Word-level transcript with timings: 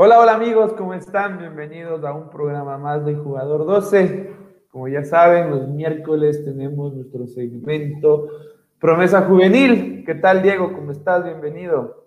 Hola, 0.00 0.20
hola 0.20 0.34
amigos, 0.34 0.74
¿cómo 0.74 0.94
están? 0.94 1.40
Bienvenidos 1.40 2.04
a 2.04 2.12
un 2.12 2.30
programa 2.30 2.78
más 2.78 3.04
de 3.04 3.16
Jugador 3.16 3.66
12. 3.66 4.30
Como 4.68 4.86
ya 4.86 5.02
saben, 5.02 5.50
los 5.50 5.66
miércoles 5.70 6.44
tenemos 6.44 6.94
nuestro 6.94 7.26
segmento 7.26 8.28
Promesa 8.78 9.22
Juvenil. 9.22 10.04
¿Qué 10.06 10.14
tal, 10.14 10.40
Diego? 10.40 10.72
¿Cómo 10.72 10.92
estás? 10.92 11.24
Bienvenido. 11.24 12.06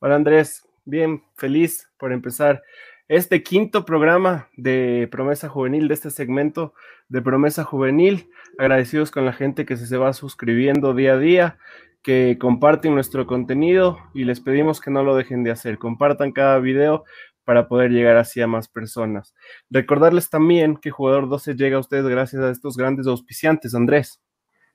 Hola, 0.00 0.16
Andrés. 0.16 0.66
Bien, 0.84 1.22
feliz 1.36 1.88
por 1.96 2.12
empezar 2.12 2.60
este 3.06 3.44
quinto 3.44 3.84
programa 3.84 4.48
de 4.56 5.08
Promesa 5.08 5.48
Juvenil, 5.48 5.86
de 5.86 5.94
este 5.94 6.10
segmento 6.10 6.74
de 7.08 7.22
Promesa 7.22 7.62
Juvenil. 7.62 8.30
Agradecidos 8.58 9.12
con 9.12 9.24
la 9.24 9.32
gente 9.32 9.64
que 9.64 9.76
se 9.76 9.96
va 9.96 10.12
suscribiendo 10.12 10.92
día 10.92 11.12
a 11.12 11.18
día 11.18 11.58
que 12.02 12.36
comparten 12.40 12.94
nuestro 12.94 13.26
contenido 13.26 13.98
y 14.12 14.24
les 14.24 14.40
pedimos 14.40 14.80
que 14.80 14.90
no 14.90 15.04
lo 15.04 15.14
dejen 15.14 15.44
de 15.44 15.52
hacer. 15.52 15.78
Compartan 15.78 16.32
cada 16.32 16.58
video 16.58 17.04
para 17.44 17.68
poder 17.68 17.90
llegar 17.90 18.16
así 18.16 18.40
a 18.40 18.46
más 18.46 18.68
personas. 18.68 19.34
Recordarles 19.70 20.30
también 20.30 20.76
que 20.76 20.90
Jugador 20.90 21.28
12 21.28 21.54
llega 21.54 21.76
a 21.76 21.80
ustedes 21.80 22.06
gracias 22.06 22.42
a 22.42 22.50
estos 22.50 22.76
grandes 22.76 23.06
auspiciantes, 23.06 23.74
Andrés. 23.74 24.20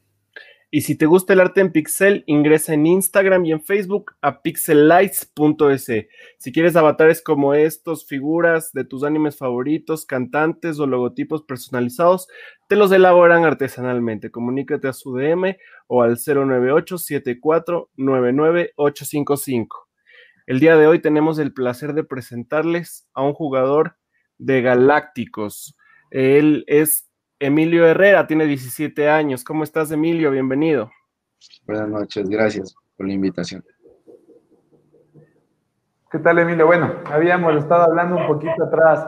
Y 0.73 0.81
si 0.81 0.95
te 0.95 1.05
gusta 1.05 1.33
el 1.33 1.41
arte 1.41 1.59
en 1.59 1.73
pixel, 1.73 2.23
ingresa 2.27 2.73
en 2.73 2.87
Instagram 2.87 3.45
y 3.45 3.51
en 3.51 3.61
Facebook 3.61 4.13
a 4.21 4.41
pixelites.es. 4.41 5.91
Si 6.37 6.51
quieres 6.53 6.77
avatares 6.77 7.21
como 7.21 7.53
estos, 7.53 8.07
figuras 8.07 8.71
de 8.71 8.85
tus 8.85 9.03
animes 9.03 9.37
favoritos, 9.37 10.05
cantantes 10.05 10.79
o 10.79 10.87
logotipos 10.87 11.43
personalizados, 11.43 12.29
te 12.69 12.77
los 12.77 12.93
elaboran 12.93 13.43
artesanalmente. 13.43 14.31
Comunícate 14.31 14.87
a 14.87 14.93
su 14.93 15.13
DM 15.13 15.57
o 15.87 16.03
al 16.03 16.17
098 16.25 16.95
855 16.95 19.89
El 20.47 20.61
día 20.61 20.77
de 20.77 20.87
hoy 20.87 20.99
tenemos 20.99 21.37
el 21.37 21.53
placer 21.53 21.93
de 21.93 22.05
presentarles 22.05 23.09
a 23.13 23.23
un 23.23 23.33
jugador 23.33 23.97
de 24.37 24.61
Galácticos. 24.61 25.75
Él 26.11 26.63
es 26.67 27.10
Emilio 27.41 27.87
Herrera 27.87 28.27
tiene 28.27 28.45
17 28.45 29.09
años. 29.09 29.43
¿Cómo 29.43 29.63
estás, 29.63 29.91
Emilio? 29.91 30.29
Bienvenido. 30.29 30.91
Buenas 31.65 31.89
noches, 31.89 32.29
gracias 32.29 32.75
por 32.95 33.07
la 33.07 33.13
invitación. 33.13 33.63
¿Qué 36.11 36.19
tal, 36.19 36.37
Emilio? 36.37 36.67
Bueno, 36.67 36.93
habíamos 37.05 37.55
estado 37.55 37.85
hablando 37.85 38.17
un 38.17 38.27
poquito 38.27 38.63
atrás 38.63 39.07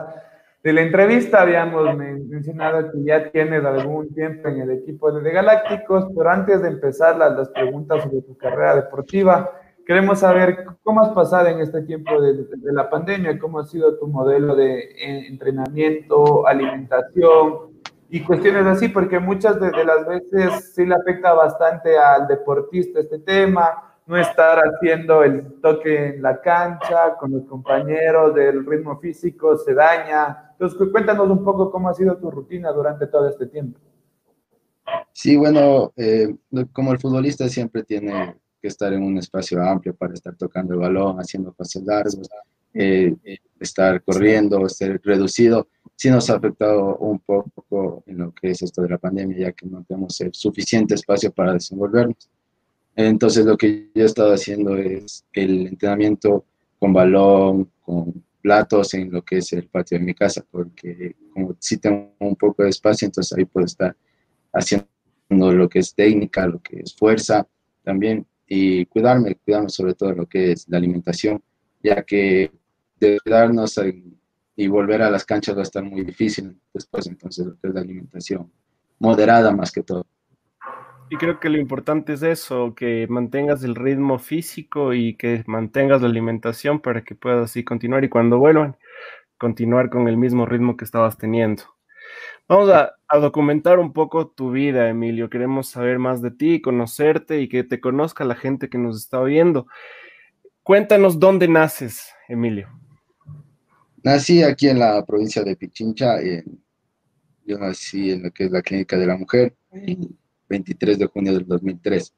de 0.64 0.72
la 0.72 0.80
entrevista, 0.80 1.42
habíamos 1.42 1.96
mencionado 1.96 2.90
que 2.90 3.04
ya 3.04 3.30
tienes 3.30 3.64
algún 3.64 4.12
tiempo 4.12 4.48
en 4.48 4.62
el 4.62 4.70
equipo 4.72 5.12
de 5.12 5.30
Galácticos, 5.30 6.06
pero 6.16 6.28
antes 6.28 6.60
de 6.60 6.68
empezar 6.70 7.16
las, 7.16 7.36
las 7.36 7.50
preguntas 7.50 8.02
sobre 8.02 8.22
tu 8.22 8.36
carrera 8.36 8.74
deportiva, 8.74 9.48
queremos 9.86 10.18
saber 10.18 10.66
cómo 10.82 11.02
has 11.02 11.10
pasado 11.10 11.46
en 11.46 11.60
este 11.60 11.82
tiempo 11.82 12.20
de, 12.20 12.32
de 12.32 12.72
la 12.72 12.90
pandemia, 12.90 13.38
cómo 13.38 13.60
ha 13.60 13.64
sido 13.64 13.96
tu 13.96 14.08
modelo 14.08 14.56
de 14.56 14.80
eh, 14.80 15.28
entrenamiento, 15.28 16.48
alimentación, 16.48 17.73
y 18.14 18.20
cuestiones 18.20 18.64
así, 18.64 18.90
porque 18.90 19.18
muchas 19.18 19.58
de, 19.58 19.72
las 19.84 20.06
veces 20.06 20.72
sí 20.72 20.86
le 20.86 20.94
afecta 20.94 21.32
bastante 21.32 21.98
al 21.98 22.28
deportista 22.28 23.00
este 23.00 23.18
tema, 23.18 23.92
no 24.06 24.16
estar 24.16 24.60
haciendo 24.60 25.24
el 25.24 25.60
toque 25.60 26.10
en 26.10 26.22
la 26.22 26.40
cancha 26.40 27.16
con 27.18 27.32
los 27.32 27.44
compañeros, 27.46 28.32
del 28.32 28.64
ritmo 28.64 29.00
físico 29.00 29.58
se 29.58 29.74
daña. 29.74 30.52
Entonces, 30.52 30.88
cuéntanos 30.92 31.28
un 31.28 31.42
poco 31.42 31.72
cómo 31.72 31.88
ha 31.88 31.94
sido 31.94 32.16
tu 32.16 32.30
rutina 32.30 32.70
durante 32.70 33.08
todo 33.08 33.28
este 33.28 33.46
tiempo. 33.46 33.80
Sí, 35.12 35.34
bueno, 35.34 35.92
eh, 35.96 36.36
como 36.72 36.92
el 36.92 37.00
futbolista 37.00 37.48
siempre 37.48 37.82
tiene 37.82 38.36
que 38.62 38.68
estar 38.68 38.92
en 38.92 39.02
un 39.02 39.18
espacio 39.18 39.60
amplio 39.60 39.92
para 39.92 40.14
estar 40.14 40.36
tocando 40.36 40.74
el 40.74 40.78
balón, 40.78 41.18
haciendo 41.18 41.52
pases 41.52 41.82
largos, 41.82 42.30
eh, 42.72 43.12
estar 43.58 44.00
corriendo, 44.04 44.68
ser 44.68 45.00
reducido 45.02 45.66
sí 45.96 46.10
nos 46.10 46.28
ha 46.30 46.36
afectado 46.36 46.96
un 46.98 47.18
poco 47.20 48.02
en 48.06 48.18
lo 48.18 48.32
que 48.32 48.50
es 48.50 48.62
esto 48.62 48.82
de 48.82 48.90
la 48.90 48.98
pandemia, 48.98 49.38
ya 49.38 49.52
que 49.52 49.66
no 49.66 49.84
tenemos 49.84 50.20
el 50.20 50.32
suficiente 50.34 50.94
espacio 50.94 51.32
para 51.32 51.54
desenvolvernos. 51.54 52.28
Entonces 52.96 53.44
lo 53.44 53.56
que 53.56 53.90
yo 53.94 54.02
he 54.02 54.06
estado 54.06 54.32
haciendo 54.32 54.76
es 54.76 55.24
el 55.32 55.66
entrenamiento 55.66 56.44
con 56.78 56.92
balón, 56.92 57.70
con 57.82 58.24
platos 58.40 58.92
en 58.94 59.10
lo 59.10 59.22
que 59.22 59.38
es 59.38 59.52
el 59.54 59.66
patio 59.68 59.98
de 59.98 60.04
mi 60.04 60.14
casa, 60.14 60.44
porque 60.50 61.16
como 61.32 61.56
sí 61.58 61.78
tengo 61.78 62.12
un 62.18 62.36
poco 62.36 62.62
de 62.62 62.68
espacio, 62.68 63.06
entonces 63.06 63.36
ahí 63.36 63.46
puedo 63.46 63.64
estar 63.64 63.96
haciendo 64.52 64.86
lo 65.30 65.68
que 65.68 65.78
es 65.78 65.94
técnica, 65.94 66.46
lo 66.46 66.60
que 66.60 66.80
es 66.80 66.94
fuerza 66.94 67.48
también, 67.82 68.26
y 68.46 68.84
cuidarme, 68.86 69.34
cuidarme 69.36 69.70
sobre 69.70 69.94
todo 69.94 70.12
lo 70.12 70.26
que 70.26 70.52
es 70.52 70.68
la 70.68 70.76
alimentación, 70.76 71.42
ya 71.82 72.02
que 72.02 72.50
de 73.00 73.18
cuidarnos 73.24 73.78
y 74.56 74.68
volver 74.68 75.02
a 75.02 75.10
las 75.10 75.24
canchas 75.24 75.56
va 75.56 75.60
a 75.60 75.64
estar 75.64 75.82
muy 75.82 76.04
difícil 76.04 76.56
después, 76.72 77.06
entonces 77.06 77.46
lo 77.46 77.72
la 77.72 77.80
alimentación 77.80 78.50
moderada 78.98 79.52
más 79.52 79.72
que 79.72 79.82
todo. 79.82 80.06
Y 81.10 81.16
creo 81.16 81.38
que 81.38 81.50
lo 81.50 81.58
importante 81.58 82.14
es 82.14 82.22
eso, 82.22 82.74
que 82.74 83.06
mantengas 83.08 83.62
el 83.62 83.74
ritmo 83.74 84.18
físico 84.18 84.94
y 84.94 85.16
que 85.16 85.44
mantengas 85.46 86.00
la 86.00 86.08
alimentación 86.08 86.80
para 86.80 87.02
que 87.02 87.14
puedas 87.14 87.50
así 87.50 87.62
continuar 87.62 88.04
y 88.04 88.08
cuando 88.08 88.38
vuelvan, 88.38 88.76
continuar 89.36 89.90
con 89.90 90.08
el 90.08 90.16
mismo 90.16 90.46
ritmo 90.46 90.76
que 90.76 90.84
estabas 90.84 91.18
teniendo. 91.18 91.64
Vamos 92.48 92.70
a, 92.70 92.94
documentar 93.20 93.78
un 93.78 93.92
poco 93.92 94.26
tu 94.26 94.50
vida, 94.50 94.88
Emilio. 94.88 95.30
Queremos 95.30 95.68
saber 95.68 96.00
más 96.00 96.20
de 96.20 96.32
ti, 96.32 96.60
conocerte 96.60 97.40
y 97.40 97.48
que 97.48 97.62
te 97.62 97.80
conozca 97.80 98.24
la 98.24 98.34
gente 98.34 98.68
que 98.68 98.76
nos 98.76 98.96
está 98.96 99.22
viendo. 99.22 99.68
Cuéntanos 100.64 101.20
dónde 101.20 101.46
naces, 101.46 102.12
Emilio. 102.28 102.68
Nací 104.04 104.42
aquí 104.42 104.68
en 104.68 104.78
la 104.78 105.02
provincia 105.02 105.42
de 105.42 105.56
Pichincha, 105.56 106.16
yo 107.46 107.58
nací 107.58 108.12
en 108.12 108.24
lo 108.24 108.30
que 108.30 108.44
es 108.44 108.50
la 108.50 108.60
Clínica 108.60 108.98
de 108.98 109.06
la 109.06 109.16
Mujer, 109.16 109.54
el 109.72 110.10
23 110.46 110.98
de 110.98 111.06
junio 111.06 111.32
del 111.32 111.46
2003. 111.46 112.14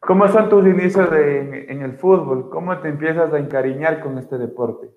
¿Cómo 0.00 0.28
son 0.28 0.50
tus 0.50 0.66
inicios 0.66 1.08
en 1.10 1.80
el 1.80 1.96
fútbol? 1.96 2.50
¿Cómo 2.50 2.78
te 2.80 2.90
empiezas 2.90 3.32
a 3.32 3.38
encariñar 3.38 4.00
con 4.02 4.18
este 4.18 4.36
deporte? 4.36 4.90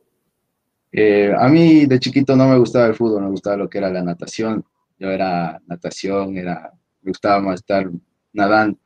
Eh, 0.92 1.34
a 1.38 1.48
mí 1.48 1.86
de 1.86 2.00
chiquito 2.00 2.36
no 2.36 2.50
me 2.50 2.58
gustaba 2.58 2.88
el 2.88 2.96
fútbol, 2.96 3.24
me 3.24 3.30
gustaba 3.30 3.56
lo 3.56 3.70
que 3.70 3.78
era 3.78 3.90
la 3.90 4.04
natación. 4.04 4.66
Yo 5.00 5.10
era 5.10 5.62
natación, 5.68 6.38
era, 6.38 6.74
me 7.02 7.12
gustaba 7.12 7.40
más 7.40 7.62
estar 7.62 7.90
nadando. 8.34 8.78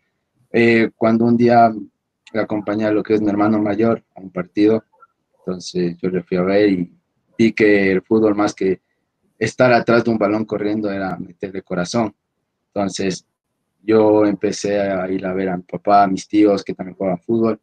Eh, 0.52 0.92
cuando 0.96 1.26
un 1.26 1.36
día 1.36 1.74
acompañé 2.36 2.86
a 2.86 2.92
lo 2.92 3.02
que 3.02 3.16
es 3.16 3.22
mi 3.22 3.30
hermano 3.30 3.60
mayor 3.60 4.04
a 4.16 4.22
un 4.22 4.30
partido, 4.30 4.84
entonces 5.50 5.98
yo 6.00 6.10
le 6.10 6.22
fui 6.22 6.38
a 6.38 6.44
ver 6.44 6.70
y 6.70 6.94
vi 7.38 7.52
que 7.54 7.92
el 7.92 8.02
fútbol 8.04 8.36
más 8.36 8.54
que 8.54 8.82
estar 9.38 9.74
atrás 9.74 10.04
de 10.04 10.12
un 10.12 10.18
balón 10.18 10.46
corriendo 10.46 10.92
era 10.92 11.18
meterle 11.18 11.64
corazón. 11.64 12.14
Entonces 12.68 13.26
yo 13.82 14.26
empecé 14.26 14.80
a 14.80 15.10
ir 15.10 15.26
a 15.26 15.34
ver 15.34 15.50
a 15.50 15.58
mi 15.58 15.64
papá, 15.64 16.04
a 16.04 16.08
mis 16.08 16.28
tíos 16.28 16.64
que 16.64 16.74
también 16.76 16.96
jugaban 16.96 17.20
fútbol. 17.20 17.60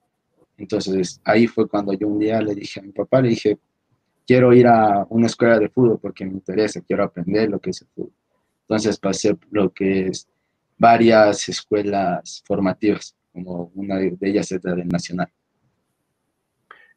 Entonces 0.58 1.20
ahí 1.24 1.46
fue 1.46 1.68
cuando 1.68 1.92
yo 1.92 2.08
un 2.08 2.18
día 2.18 2.40
le 2.40 2.54
dije 2.54 2.80
a 2.80 2.82
mi 2.82 2.90
papá, 2.90 3.20
le 3.20 3.28
dije, 3.28 3.58
quiero 4.26 4.52
ir 4.52 4.66
a 4.66 5.06
una 5.10 5.26
escuela 5.26 5.58
de 5.58 5.68
fútbol 5.68 6.00
porque 6.00 6.24
me 6.24 6.32
interesa, 6.32 6.80
quiero 6.80 7.04
aprender 7.04 7.48
lo 7.48 7.60
que 7.60 7.70
es 7.70 7.82
el 7.82 7.88
fútbol. 7.94 8.12
Entonces 8.62 8.98
pasé 8.98 9.36
lo 9.50 9.72
que 9.72 10.08
es 10.08 10.26
varias 10.76 11.48
escuelas 11.48 12.42
formativas, 12.44 13.14
como 13.32 13.70
una 13.76 13.96
de 13.96 14.16
ellas 14.22 14.50
es 14.50 14.64
la 14.64 14.74
del 14.74 14.88
Nacional 14.88 15.30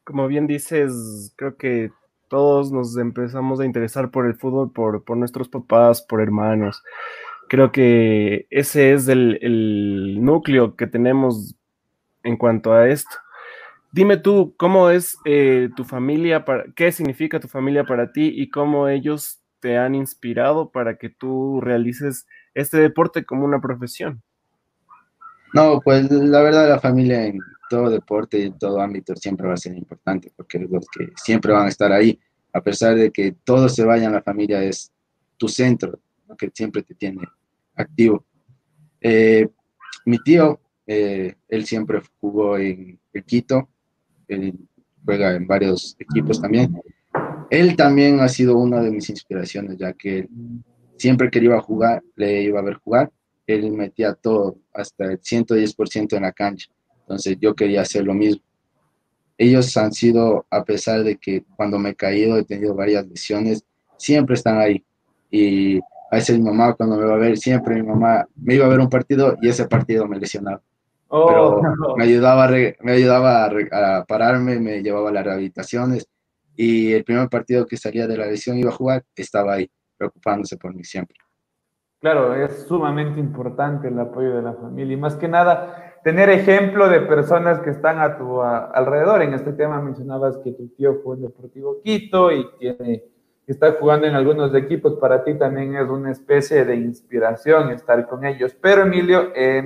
como 0.04 0.26
bien 0.26 0.46
dices, 0.46 1.32
creo 1.36 1.56
que 1.56 1.90
todos 2.28 2.70
nos 2.70 2.96
empezamos 2.96 3.60
a 3.60 3.64
interesar 3.64 4.10
por 4.10 4.26
el 4.26 4.36
fútbol 4.36 4.72
por, 4.72 5.16
nuestros 5.16 5.48
papás, 5.48 6.00
por 6.00 6.20
hermanos. 6.22 6.82
Creo 7.48 7.72
que 7.72 8.46
ese 8.50 8.92
es 8.92 9.08
el, 9.08 10.18
núcleo 10.22 10.76
que 10.76 10.86
tenemos 10.86 11.56
en 12.22 12.36
cuanto 12.36 12.72
a 12.72 12.88
esto. 12.88 13.10
Dime 13.92 14.16
tú, 14.16 14.54
¿cómo 14.56 14.90
es 14.90 15.18
eh, 15.24 15.70
tu 15.74 15.84
familia, 15.84 16.44
qué 16.76 16.92
significa 16.92 17.40
tu 17.40 17.48
familia 17.48 17.84
para 17.84 18.12
ti 18.12 18.32
y 18.32 18.48
cómo 18.48 18.86
ellos 18.86 19.40
te 19.58 19.76
han 19.76 19.96
inspirado 19.96 20.70
para 20.70 20.96
que 20.96 21.08
tú 21.08 21.60
realices 21.60 22.28
este 22.54 22.78
deporte 22.78 23.24
como 23.24 23.44
una 23.44 23.60
profesión? 23.60 24.22
No, 25.52 25.80
pues 25.80 26.08
la 26.10 26.42
verdad 26.42 26.68
la 26.68 26.78
familia 26.78 27.32
todo 27.70 27.88
deporte 27.88 28.36
y 28.36 28.50
todo 28.50 28.80
ámbito 28.80 29.14
siempre 29.14 29.46
va 29.46 29.54
a 29.54 29.56
ser 29.56 29.76
importante 29.76 30.32
porque 30.36 30.58
los 30.58 30.88
que 30.88 31.12
siempre 31.14 31.52
van 31.52 31.66
a 31.66 31.68
estar 31.68 31.92
ahí, 31.92 32.18
a 32.52 32.60
pesar 32.60 32.96
de 32.96 33.12
que 33.12 33.36
todos 33.44 33.76
se 33.76 33.84
vayan, 33.84 34.12
la 34.12 34.22
familia 34.22 34.60
es 34.64 34.92
tu 35.36 35.46
centro, 35.46 36.00
que 36.36 36.50
siempre 36.52 36.82
te 36.82 36.96
tiene 36.96 37.22
activo. 37.76 38.26
Eh, 39.00 39.48
mi 40.04 40.18
tío, 40.18 40.60
eh, 40.84 41.36
él 41.48 41.64
siempre 41.64 42.02
jugó 42.20 42.58
en 42.58 42.98
el 43.12 43.24
Quito, 43.24 43.68
él 44.26 44.58
juega 45.04 45.36
en 45.36 45.46
varios 45.46 45.96
equipos 46.00 46.42
también. 46.42 46.74
Él 47.50 47.76
también 47.76 48.18
ha 48.18 48.28
sido 48.28 48.58
una 48.58 48.80
de 48.80 48.90
mis 48.90 49.08
inspiraciones, 49.10 49.78
ya 49.78 49.92
que 49.92 50.28
siempre 50.96 51.30
que 51.30 51.38
iba 51.38 51.56
a 51.56 51.62
jugar, 51.62 52.02
le 52.16 52.42
iba 52.42 52.58
a 52.58 52.64
ver 52.64 52.74
jugar, 52.74 53.12
él 53.46 53.70
metía 53.70 54.14
todo, 54.14 54.58
hasta 54.74 55.04
el 55.04 55.20
110% 55.20 56.16
en 56.16 56.22
la 56.22 56.32
cancha. 56.32 56.68
Entonces 57.10 57.38
yo 57.40 57.56
quería 57.56 57.80
hacer 57.80 58.04
lo 58.04 58.14
mismo. 58.14 58.40
Ellos 59.36 59.76
han 59.76 59.92
sido, 59.92 60.46
a 60.48 60.62
pesar 60.62 61.02
de 61.02 61.16
que 61.16 61.42
cuando 61.56 61.76
me 61.76 61.90
he 61.90 61.94
caído 61.96 62.36
he 62.36 62.44
tenido 62.44 62.72
varias 62.72 63.04
lesiones, 63.04 63.64
siempre 63.96 64.36
están 64.36 64.58
ahí. 64.58 64.84
Y 65.28 65.78
a 65.78 66.12
veces 66.12 66.38
mi 66.38 66.44
mamá 66.44 66.74
cuando 66.74 66.96
me 66.96 67.04
va 67.04 67.14
a 67.14 67.18
ver, 67.18 67.36
siempre 67.36 67.74
mi 67.74 67.82
mamá 67.82 68.28
me 68.36 68.54
iba 68.54 68.66
a 68.66 68.68
ver 68.68 68.78
un 68.78 68.88
partido 68.88 69.36
y 69.42 69.48
ese 69.48 69.66
partido 69.66 70.06
me 70.06 70.20
lesionaba. 70.20 70.62
Oh, 71.08 71.26
Pero 71.26 71.60
me 71.96 72.04
ayudaba, 72.04 72.48
me 72.48 72.92
ayudaba 72.92 73.46
a, 73.46 74.04
pararme, 74.04 74.60
me 74.60 74.80
llevaba 74.80 75.08
a 75.08 75.12
las 75.12 75.24
rehabilitaciones 75.24 76.06
y 76.54 76.92
el 76.92 77.02
primer 77.02 77.28
partido 77.28 77.66
que 77.66 77.76
salía 77.76 78.06
de 78.06 78.18
la 78.18 78.26
lesión 78.26 78.56
iba 78.56 78.70
a 78.70 78.74
jugar, 78.74 79.02
estaba 79.16 79.54
ahí, 79.54 79.68
preocupándose 79.98 80.56
por 80.56 80.72
mí 80.72 80.84
siempre. 80.84 81.16
Claro, 81.98 82.36
es 82.36 82.66
sumamente 82.68 83.18
importante 83.18 83.88
el 83.88 83.98
apoyo 83.98 84.36
de 84.36 84.42
la 84.42 84.54
familia 84.54 84.94
y 84.94 84.96
más 84.96 85.16
que 85.16 85.26
nada 85.26 85.89
tener 86.02 86.30
ejemplo 86.30 86.88
de 86.88 87.00
personas 87.00 87.60
que 87.60 87.70
están 87.70 87.98
a 87.98 88.16
tu 88.16 88.42
alrededor. 88.42 89.22
En 89.22 89.34
este 89.34 89.52
tema 89.52 89.80
mencionabas 89.80 90.38
que 90.38 90.52
tu 90.52 90.68
tío 90.68 91.00
fue 91.02 91.16
en 91.16 91.22
Deportivo 91.22 91.80
Quito 91.82 92.32
y 92.32 92.46
tiene 92.58 93.04
está 93.50 93.72
jugando 93.72 94.06
en 94.06 94.14
algunos 94.14 94.54
equipos, 94.54 94.94
para 95.00 95.24
ti 95.24 95.34
también 95.34 95.74
es 95.74 95.88
una 95.88 96.12
especie 96.12 96.64
de 96.64 96.76
inspiración 96.76 97.70
estar 97.70 98.08
con 98.08 98.24
ellos. 98.24 98.54
Pero 98.60 98.82
Emilio, 98.82 99.32
eh, 99.34 99.62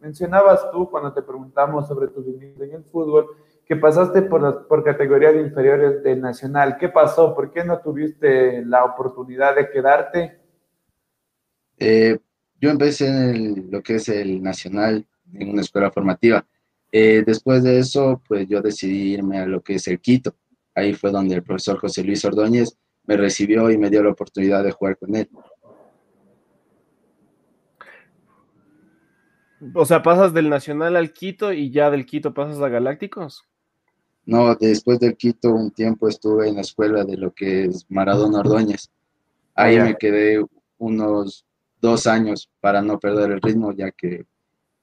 mencionabas 0.00 0.70
tú 0.72 0.90
cuando 0.90 1.12
te 1.12 1.22
preguntamos 1.22 1.86
sobre 1.86 2.08
tu 2.08 2.22
inicio 2.22 2.64
en 2.64 2.74
el 2.74 2.84
fútbol, 2.84 3.26
que 3.64 3.76
pasaste 3.76 4.22
por, 4.22 4.66
por 4.66 4.82
categorías 4.82 5.36
inferiores 5.36 6.02
del 6.02 6.20
Nacional. 6.20 6.76
¿Qué 6.76 6.88
pasó? 6.88 7.34
¿Por 7.34 7.52
qué 7.52 7.64
no 7.64 7.78
tuviste 7.78 8.64
la 8.64 8.84
oportunidad 8.84 9.54
de 9.54 9.70
quedarte? 9.70 10.40
Eh, 11.78 12.18
yo 12.60 12.70
empecé 12.70 13.06
en 13.06 13.70
lo 13.70 13.80
que 13.80 13.94
es 13.96 14.08
el 14.08 14.42
Nacional, 14.42 15.06
en 15.34 15.50
una 15.50 15.62
escuela 15.62 15.90
formativa. 15.90 16.44
Eh, 16.92 17.22
después 17.24 17.62
de 17.62 17.78
eso, 17.78 18.20
pues 18.26 18.48
yo 18.48 18.60
decidí 18.60 19.12
irme 19.12 19.38
a 19.38 19.46
lo 19.46 19.62
que 19.62 19.74
es 19.74 19.86
el 19.88 20.00
Quito. 20.00 20.34
Ahí 20.74 20.94
fue 20.94 21.10
donde 21.10 21.34
el 21.34 21.42
profesor 21.42 21.78
José 21.78 22.02
Luis 22.02 22.24
Ordóñez 22.24 22.76
me 23.04 23.16
recibió 23.16 23.70
y 23.70 23.78
me 23.78 23.90
dio 23.90 24.02
la 24.02 24.10
oportunidad 24.10 24.64
de 24.64 24.72
jugar 24.72 24.96
con 24.96 25.14
él. 25.14 25.28
O 29.74 29.84
sea, 29.84 30.02
pasas 30.02 30.32
del 30.32 30.48
Nacional 30.48 30.96
al 30.96 31.12
Quito 31.12 31.52
y 31.52 31.70
ya 31.70 31.90
del 31.90 32.06
Quito 32.06 32.32
pasas 32.32 32.60
a 32.60 32.68
Galácticos. 32.68 33.44
No, 34.24 34.54
después 34.54 34.98
del 35.00 35.16
Quito 35.16 35.52
un 35.52 35.70
tiempo 35.70 36.08
estuve 36.08 36.48
en 36.48 36.56
la 36.56 36.60
escuela 36.62 37.04
de 37.04 37.16
lo 37.16 37.32
que 37.32 37.64
es 37.64 37.84
Maradona 37.88 38.40
Ordóñez. 38.40 38.90
Ahí 39.54 39.78
me 39.78 39.96
quedé 39.96 40.44
unos 40.78 41.44
dos 41.80 42.06
años 42.06 42.50
para 42.60 42.80
no 42.80 42.98
perder 42.98 43.32
el 43.32 43.42
ritmo, 43.42 43.72
ya 43.72 43.90
que 43.90 44.24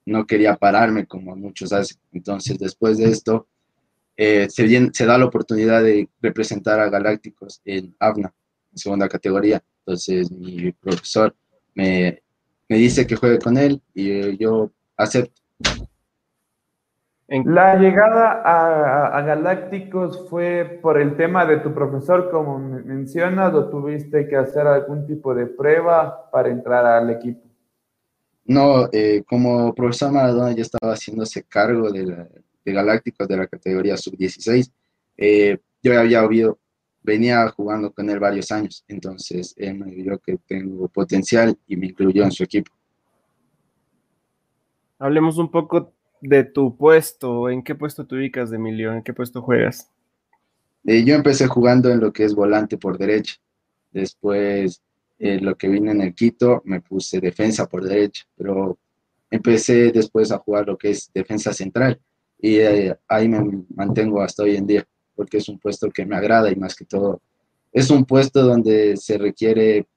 no 0.08 0.26
quería 0.26 0.56
pararme 0.56 1.06
como 1.06 1.36
muchos 1.36 1.74
hacen. 1.74 1.98
Entonces, 2.14 2.58
después 2.58 2.98
de 2.98 3.10
esto, 3.10 3.48
eh, 4.16 4.48
se, 4.50 5.06
da 5.06 5.18
la 5.18 5.26
oportunidad 5.26 5.84
de 5.84 6.10
representar 6.22 6.80
a 6.80 6.90
Galácticos 6.90 7.62
en 7.66 7.96
AVNA, 8.00 8.34
en 8.72 8.78
segunda 8.78 9.08
categoría. 9.08 9.62
Entonces 9.86 10.32
mi 10.32 10.72
profesor 10.72 11.36
me, 11.76 12.24
dice 12.68 13.06
que 13.06 13.16
juegue 13.16 13.38
con 13.38 13.58
él 13.58 13.82
y 13.94 14.36
yo 14.38 14.72
acepto. 14.98 15.42
La 17.28 17.76
llegada 17.76 18.42
a, 18.44 19.22
Galácticos 19.22 20.28
fue 20.30 20.80
por 20.82 21.00
el 21.00 21.16
tema 21.16 21.46
de 21.46 21.58
tu 21.58 21.74
profesor, 21.74 22.32
como 22.32 22.58
mencionas, 22.58 23.54
o 23.54 23.70
tuviste 23.70 24.28
que 24.28 24.38
hacer 24.38 24.66
algún 24.66 25.06
tipo 25.06 25.36
de 25.36 25.46
prueba 25.46 26.30
para 26.32 26.50
entrar 26.50 26.86
al 26.86 27.10
equipo? 27.10 27.47
No, 28.48 28.88
eh, 28.94 29.24
como 29.28 29.76
profesor 29.76 30.12
Maradona 30.14 30.54
ya 30.54 30.62
estaba 30.62 30.94
haciéndose 30.94 31.44
cargo 31.44 31.92
de 31.92 32.06
la, 32.06 32.30
de 32.64 32.74
Galácticos 32.74 33.28
de 33.28 33.36
la 33.36 33.46
categoría 33.46 33.98
sub-16. 33.98 34.72
Eh, 35.18 35.58
yo 35.84 36.00
había 36.00 36.26
oído, 36.26 36.58
venía 37.04 37.46
jugando 37.50 37.92
con 37.92 38.10
él 38.10 38.20
varios 38.20 38.50
años, 38.54 38.86
entonces 38.88 39.54
él 39.58 39.78
me 39.78 39.92
vio 39.92 40.18
que 40.20 40.38
tengo 40.48 40.88
potencial 40.88 41.58
y 41.68 41.76
me 41.76 41.88
incluyó 41.88 42.24
en 42.24 42.32
su 42.32 42.44
equipo. 42.44 42.72
Hablemos 44.98 45.38
un 45.38 45.52
poco 45.52 45.94
de 46.22 46.46
tu 46.46 46.78
puesto, 46.78 47.50
¿en 47.50 47.62
qué 47.62 47.76
puesto 47.76 48.08
te 48.08 48.16
ubicas, 48.16 48.54
Emilio? 48.54 48.94
¿En 48.94 49.04
qué 49.04 49.14
puesto 49.14 49.42
juegas? 49.42 49.92
Eh, 50.86 51.04
yo 51.04 51.16
empecé 51.16 51.48
jugando 51.48 51.90
en 51.90 52.00
lo 52.00 52.14
que 52.14 52.24
es 52.24 52.34
volante 52.34 52.78
por 52.78 52.98
derecha, 52.98 53.36
después 53.92 54.82
eh, 55.20 55.40
lo 55.40 55.56
que 55.56 55.68
vine 55.68 55.92
en 55.92 56.02
el 56.02 56.14
Quito 56.14 56.62
me 56.66 56.82
puse 56.82 57.20
defensa 57.20 57.68
por 57.68 57.84
derecha, 57.84 58.24
pero 58.36 58.78
empecé 59.30 59.92
después 59.92 60.32
a 60.32 60.38
jugar 60.38 60.68
lo 60.68 60.78
que 60.78 60.92
es 60.92 61.12
defensa 61.14 61.54
central 61.54 62.00
y 62.40 62.58
eh, 62.58 62.96
ahí 63.08 63.28
me 63.28 63.64
mantengo 63.76 64.22
hasta 64.22 64.44
hoy 64.44 64.56
en 64.56 64.68
día, 64.68 64.88
porque 65.16 65.38
es 65.38 65.50
un 65.50 65.60
puesto 65.60 65.90
que 65.90 66.06
me 66.06 66.16
agrada 66.16 66.52
y 66.52 66.56
más 66.56 66.76
que 66.76 66.86
todo, 66.86 67.22
es 67.72 67.90
un 67.90 68.06
puesto 68.06 68.44
donde 68.44 68.96
se 68.98 69.18
requiere 69.18 69.88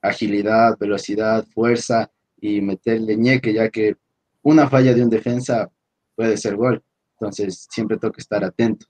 agilidad, 0.00 0.78
velocidad, 0.78 1.44
fuerza 1.46 2.10
y 2.40 2.60
meterle 2.60 3.16
ñeque, 3.16 3.52
ya 3.52 3.68
que 3.68 3.96
una 4.42 4.68
falla 4.68 4.94
de 4.94 5.02
un 5.02 5.10
defensa 5.10 5.70
puede 6.14 6.36
ser 6.36 6.56
gol, 6.56 6.82
entonces 7.14 7.66
siempre 7.70 7.98
que 7.98 8.20
estar 8.20 8.44
atento. 8.44 8.86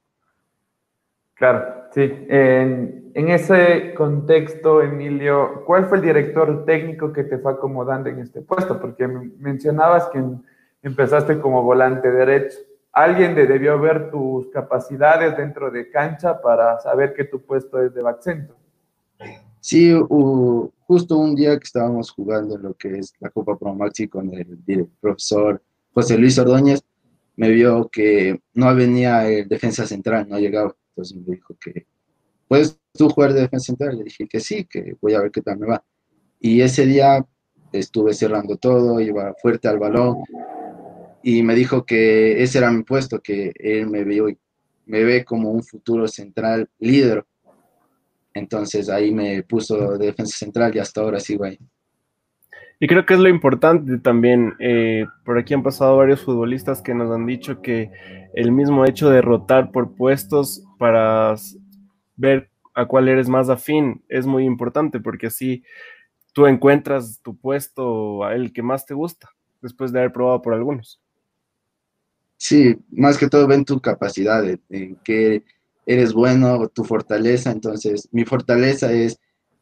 Claro, 1.39 1.87
sí. 1.93 2.03
En, 2.29 3.09
ese 3.15 3.95
contexto, 3.95 4.81
Emilio, 4.81 5.65
¿cuál 5.67 5.87
fue 5.87 5.99
el 5.99 6.05
director 6.05 6.65
técnico 6.65 7.13
que 7.13 7.25
te 7.25 7.39
fue 7.39 7.53
acomodando 7.53 8.09
en 8.09 8.21
este 8.21 8.43
puesto? 8.43 8.81
Porque 8.81 9.09
mencionabas 9.09 10.09
que 10.09 10.23
empezaste 10.83 11.41
como 11.41 11.63
volante 11.63 12.11
derecho 12.11 12.59
alguien 12.99 13.35
debió 13.35 13.79
ver 13.79 14.11
tus 14.11 14.49
capacidades 14.49 15.37
dentro 15.37 15.71
de 15.71 15.89
cancha 15.91 16.41
para 16.41 16.81
saber 16.81 17.15
que 17.15 17.25
tu 17.25 17.41
puesto 17.41 17.81
es 17.81 17.95
de 17.95 18.03
back 18.03 18.21
Sí, 19.61 19.95
justo 20.87 21.17
un 21.17 21.35
día 21.35 21.57
que 21.59 21.65
estábamos 21.65 22.11
jugando 22.11 22.57
lo 22.59 22.75
que 22.75 22.99
es 22.99 23.13
la 23.21 23.31
Copa 23.31 23.57
Pro 23.57 23.75
Maxi 23.75 24.09
con 24.09 24.33
el, 24.35 24.89
profesor 25.01 25.63
José 25.93 26.19
Luis 26.19 26.39
Ordóñez, 26.39 26.83
me 27.37 27.51
vio 27.51 27.89
que 27.89 28.41
no 28.55 28.75
venía 28.75 29.29
el 29.29 29.49
defensa 29.49 29.87
central, 29.87 30.29
no 30.29 30.39
llegaba. 30.39 30.75
Entonces 30.99 31.17
me 31.17 31.37
dijo 31.37 31.57
que, 31.61 31.87
¿puedes 32.49 32.77
tú 32.93 33.09
jugar 33.09 33.33
de 33.33 33.43
defensa 33.43 33.67
central? 33.67 33.99
Le 33.99 34.05
dije 34.05 34.27
que 34.27 34.41
sí, 34.41 34.65
que 34.65 34.97
voy 35.01 35.15
a 35.15 35.21
ver 35.21 35.31
qué 35.31 35.41
tal 35.43 35.57
me 35.57 35.69
va. 35.69 35.85
Y 36.41 36.61
ese 36.61 36.87
día 36.87 37.25
estuve 37.73 38.13
cerrando 38.15 38.57
todo, 38.57 38.99
iba 38.99 39.33
fuerte 39.41 39.69
al 39.69 39.79
balón, 39.79 40.17
y 41.23 41.45
me 41.45 41.55
dijo 41.55 41.85
que 41.87 42.43
ese 42.43 42.59
era 42.59 42.73
mi 42.73 42.83
puesto, 42.83 43.21
que 43.21 43.53
él 43.55 43.89
me 43.89 44.03
ve, 44.03 44.39
me 44.87 45.05
ve 45.05 45.25
como 45.25 45.53
un 45.53 45.63
futuro 45.63 46.09
central 46.09 46.69
líder. 46.81 47.25
Entonces 48.35 48.89
ahí 48.89 49.13
me 49.13 49.45
puso 49.45 49.97
de 49.99 50.07
defensa 50.07 50.37
central 50.37 50.75
y 50.75 50.81
hasta 50.81 51.01
ahora 51.01 51.21
sigo 51.21 51.45
ahí. 51.45 51.61
Y 52.81 52.87
creo 52.87 53.05
que 53.05 53.15
es 53.15 53.21
lo 53.21 53.29
importante 53.29 53.99
también. 53.99 54.55
Eh, 54.61 55.07
por 55.25 55.39
aquí 55.39 55.55
han 55.55 55.63
pasado 55.63 55.97
varios 55.97 56.23
futbolistas 56.23 56.81
que 56.81 56.95
nos 56.95 57.11
han 57.11 57.27
dicho 57.27 57.61
que 57.61 57.91
el 58.35 58.53
mismo 58.53 58.85
hecho 58.85 59.11
de 59.11 59.21
rotar 59.21 59.73
por 59.73 59.97
puestos 59.97 60.63
para 60.79 61.35
ver 62.17 62.51
a 62.75 62.87
cuál 62.87 63.09
eres 63.09 63.29
más 63.29 63.49
afín 63.49 64.05
es 64.09 64.27
muy 64.27 64.45
importante 64.45 65.01
porque 65.01 65.27
así 65.27 65.65
tú 66.33 66.47
encuentras 66.47 67.21
tu 67.23 67.37
puesto 67.37 68.29
el 68.31 68.53
que 68.53 68.63
más 68.63 68.87
te 68.87 68.95
gusta 68.95 69.29
después 69.61 69.91
de 69.91 69.99
haber 69.99 70.13
probado 70.13 70.41
por 70.43 70.55
algunos. 70.55 71.01
Sí, 72.37 72.79
más 72.91 73.19
que 73.19 73.29
todo 73.29 73.49
ven 73.49 73.65
tu 73.65 73.81
capacidad, 73.81 74.45
en 74.71 74.97
que 75.03 75.43
eres 75.85 76.13
bueno, 76.13 76.69
tu 76.69 76.85
fortaleza. 76.85 77.51
Entonces, 77.51 78.09
mi 78.13 78.25
fortaleza 78.25 78.93
es 78.93 79.19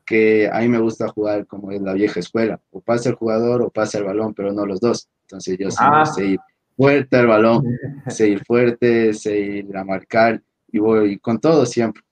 que 0.06 0.48
a 0.50 0.60
mí 0.60 0.68
me 0.68 0.78
gusta 0.78 1.08
jugar 1.08 1.46
como 1.46 1.72
es 1.72 1.82
la 1.82 1.92
vieja 1.92 2.20
escuela, 2.20 2.60
o 2.70 2.80
pasa 2.80 3.10
el 3.10 3.16
jugador 3.16 3.62
o 3.62 3.70
pasa 3.70 3.98
el 3.98 4.04
balón, 4.04 4.32
pero 4.32 4.52
no 4.52 4.64
los 4.64 4.80
dos. 4.80 5.08
Entonces, 5.22 5.58
yo 5.58 5.70
siempre 5.70 6.00
ah. 6.00 6.06
sé 6.06 6.26
ir 6.26 6.40
fuerte 6.76 7.16
al 7.16 7.26
balón, 7.26 7.64
sé 8.06 8.28
ir 8.28 8.44
fuerte, 8.44 9.12
sé 9.12 9.38
ir 9.38 9.76
a 9.76 9.84
marcar 9.84 10.40
y 10.68 10.78
voy 10.78 11.18
con 11.18 11.38
todo 11.40 11.66
siempre. 11.66 12.02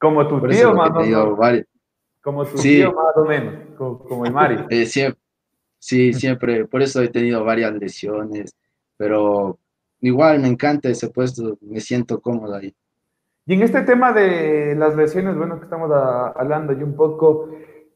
Como 0.00 0.26
tu 0.26 0.40
tío, 0.48 0.74
más 0.74 0.90
o 0.90 1.00
menos. 1.00 1.64
Como 2.20 2.44
tu 2.44 2.56
tío, 2.56 2.92
más 2.92 3.16
o 3.16 3.24
menos, 3.24 3.54
como, 3.76 4.24
el 4.24 4.32
Mario. 4.32 4.66
Eh, 4.70 4.86
siempre, 4.86 5.20
sí, 5.78 6.12
siempre, 6.12 6.64
por 6.66 6.82
eso 6.82 7.02
he 7.02 7.08
tenido 7.08 7.44
varias 7.44 7.72
lesiones 7.74 8.54
pero 8.96 9.58
igual 10.00 10.40
me 10.40 10.48
encanta 10.48 10.88
ese 10.88 11.10
puesto, 11.10 11.58
me 11.60 11.80
siento 11.80 12.20
cómodo 12.20 12.56
ahí. 12.56 12.74
Y 13.46 13.54
en 13.54 13.62
este 13.62 13.82
tema 13.82 14.12
de 14.12 14.74
las 14.74 14.96
lesiones, 14.96 15.36
bueno, 15.36 15.58
que 15.58 15.64
estamos 15.64 15.90
hablando 15.92 16.72
y 16.72 16.82
un 16.82 16.96
poco, 16.96 17.50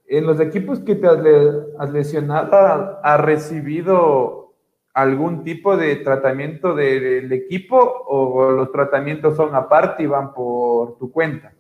en 0.07 0.27
los 0.27 0.41
equipos 0.41 0.81
que 0.81 0.95
te 0.95 1.07
has, 1.07 1.91
lesionado, 1.91 2.99
¿has 3.03 3.21
recibido 3.21 4.55
algún 4.93 5.45
tipo 5.45 5.77
de 5.77 5.97
tratamiento 5.97 6.75
del 6.75 7.33
equipo 7.33 7.77
o 7.79 8.51
los 8.51 8.71
tratamientos 8.73 9.37
son 9.37 9.55
aparte 9.55 10.03
y 10.03 10.07
van 10.07 10.35
por 10.35 10.99
tu 10.99 11.11
cuenta? 11.11 11.53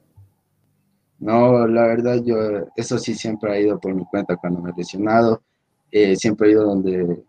No, 1.18 1.66
la 1.66 1.86
verdad, 1.86 2.22
yo, 2.22 2.36
eso 2.76 2.98
sí 2.98 3.14
siempre 3.14 3.52
ha 3.52 3.58
ido 3.58 3.80
por 3.80 3.94
mi 3.94 4.04
cuenta 4.04 4.36
cuando 4.36 4.60
me 4.60 4.70
he 4.70 4.74
lesionado. 4.76 5.42
Eh, 5.90 6.14
siempre 6.14 6.48
he 6.48 6.52
ido 6.52 6.64
donde, 6.64 7.24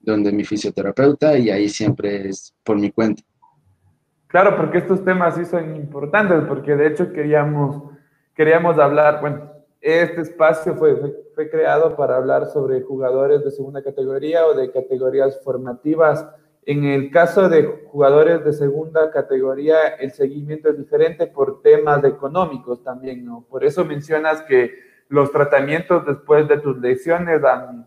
donde 0.00 0.32
mi 0.32 0.44
fisioterapeuta 0.44 1.38
y 1.38 1.50
ahí 1.50 1.68
siempre 1.68 2.28
es 2.28 2.54
por 2.62 2.78
mi 2.78 2.90
cuenta. 2.90 3.22
Claro, 4.34 4.56
porque 4.56 4.78
estos 4.78 5.04
temas 5.04 5.36
sí 5.36 5.44
son 5.44 5.76
importantes, 5.76 6.42
porque 6.48 6.74
de 6.74 6.88
hecho 6.88 7.12
queríamos, 7.12 7.84
queríamos 8.34 8.76
hablar, 8.80 9.20
bueno, 9.20 9.48
este 9.80 10.22
espacio 10.22 10.74
fue, 10.74 10.96
fue 11.36 11.48
creado 11.48 11.94
para 11.94 12.16
hablar 12.16 12.46
sobre 12.46 12.82
jugadores 12.82 13.44
de 13.44 13.52
segunda 13.52 13.80
categoría 13.80 14.44
o 14.44 14.54
de 14.54 14.72
categorías 14.72 15.40
formativas. 15.44 16.26
En 16.66 16.82
el 16.82 17.12
caso 17.12 17.48
de 17.48 17.86
jugadores 17.86 18.44
de 18.44 18.52
segunda 18.52 19.08
categoría, 19.12 19.86
el 20.00 20.10
seguimiento 20.10 20.68
es 20.68 20.78
diferente 20.78 21.28
por 21.28 21.62
temas 21.62 22.02
económicos 22.02 22.82
también, 22.82 23.24
¿no? 23.24 23.46
Por 23.48 23.62
eso 23.62 23.84
mencionas 23.84 24.42
que 24.42 24.72
los 25.08 25.30
tratamientos 25.30 26.04
después 26.06 26.48
de 26.48 26.58
tus 26.58 26.76
lesiones 26.78 27.40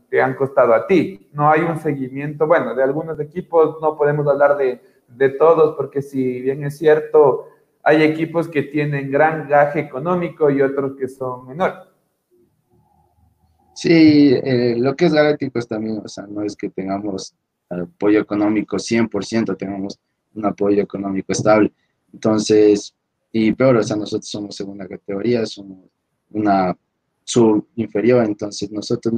te 0.10 0.22
han 0.22 0.34
costado 0.36 0.74
a 0.74 0.88
ti. 0.88 1.28
No 1.34 1.50
hay 1.50 1.64
un 1.64 1.78
seguimiento, 1.78 2.48
bueno, 2.48 2.74
de 2.74 2.84
algunos 2.84 3.20
equipos 3.20 3.82
no 3.82 3.98
podemos 3.98 4.26
hablar 4.28 4.56
de 4.56 4.80
de 5.08 5.30
todos, 5.30 5.76
porque 5.76 6.02
si 6.02 6.42
bien 6.42 6.64
es 6.64 6.78
cierto, 6.78 7.48
hay 7.84 8.04
equipos 8.04 8.48
que 8.48 8.64
tienen 8.64 9.12
gran 9.12 9.48
gaje 9.48 9.80
económico 9.80 10.50
y 10.50 10.62
otros 10.62 10.98
que 10.98 11.08
son 11.08 11.48
menores. 11.48 11.88
Sí, 13.74 14.34
eh, 14.34 14.76
lo 14.78 14.96
que 14.96 15.06
es 15.06 15.14
galácticos 15.14 15.68
también, 15.68 16.02
o 16.04 16.08
sea, 16.08 16.26
no 16.28 16.42
es 16.42 16.56
que 16.56 16.70
tengamos 16.70 17.36
apoyo 17.70 18.20
económico 18.20 18.78
100%, 18.78 19.56
tengamos 19.56 20.00
un 20.34 20.46
apoyo 20.46 20.82
económico 20.82 21.32
estable. 21.32 21.72
Entonces, 22.12 22.96
y 23.32 23.52
peor, 23.54 23.78
o 23.78 23.84
sea, 23.84 23.96
nosotros 23.96 24.30
somos 24.30 24.56
segunda 24.56 24.88
categoría, 24.88 25.46
somos 25.46 25.90
una 26.32 26.76
sub 27.24 27.68
inferior, 27.76 28.26
entonces 28.26 28.72
nosotros, 28.72 29.14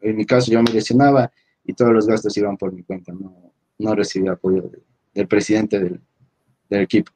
en 0.00 0.16
mi 0.16 0.26
caso, 0.26 0.52
yo 0.52 0.62
me 0.62 0.72
lesionaba 0.72 1.30
y 1.64 1.72
todos 1.72 1.92
los 1.92 2.06
gastos 2.06 2.36
iban 2.36 2.56
por 2.56 2.72
mi 2.72 2.82
cuenta, 2.82 3.12
no, 3.12 3.52
no 3.78 3.94
recibía 3.94 4.32
apoyo 4.32 4.62
de, 4.62 4.78
del 5.14 5.28
presidente 5.28 5.78
del, 5.80 6.00
equipo. 6.70 7.12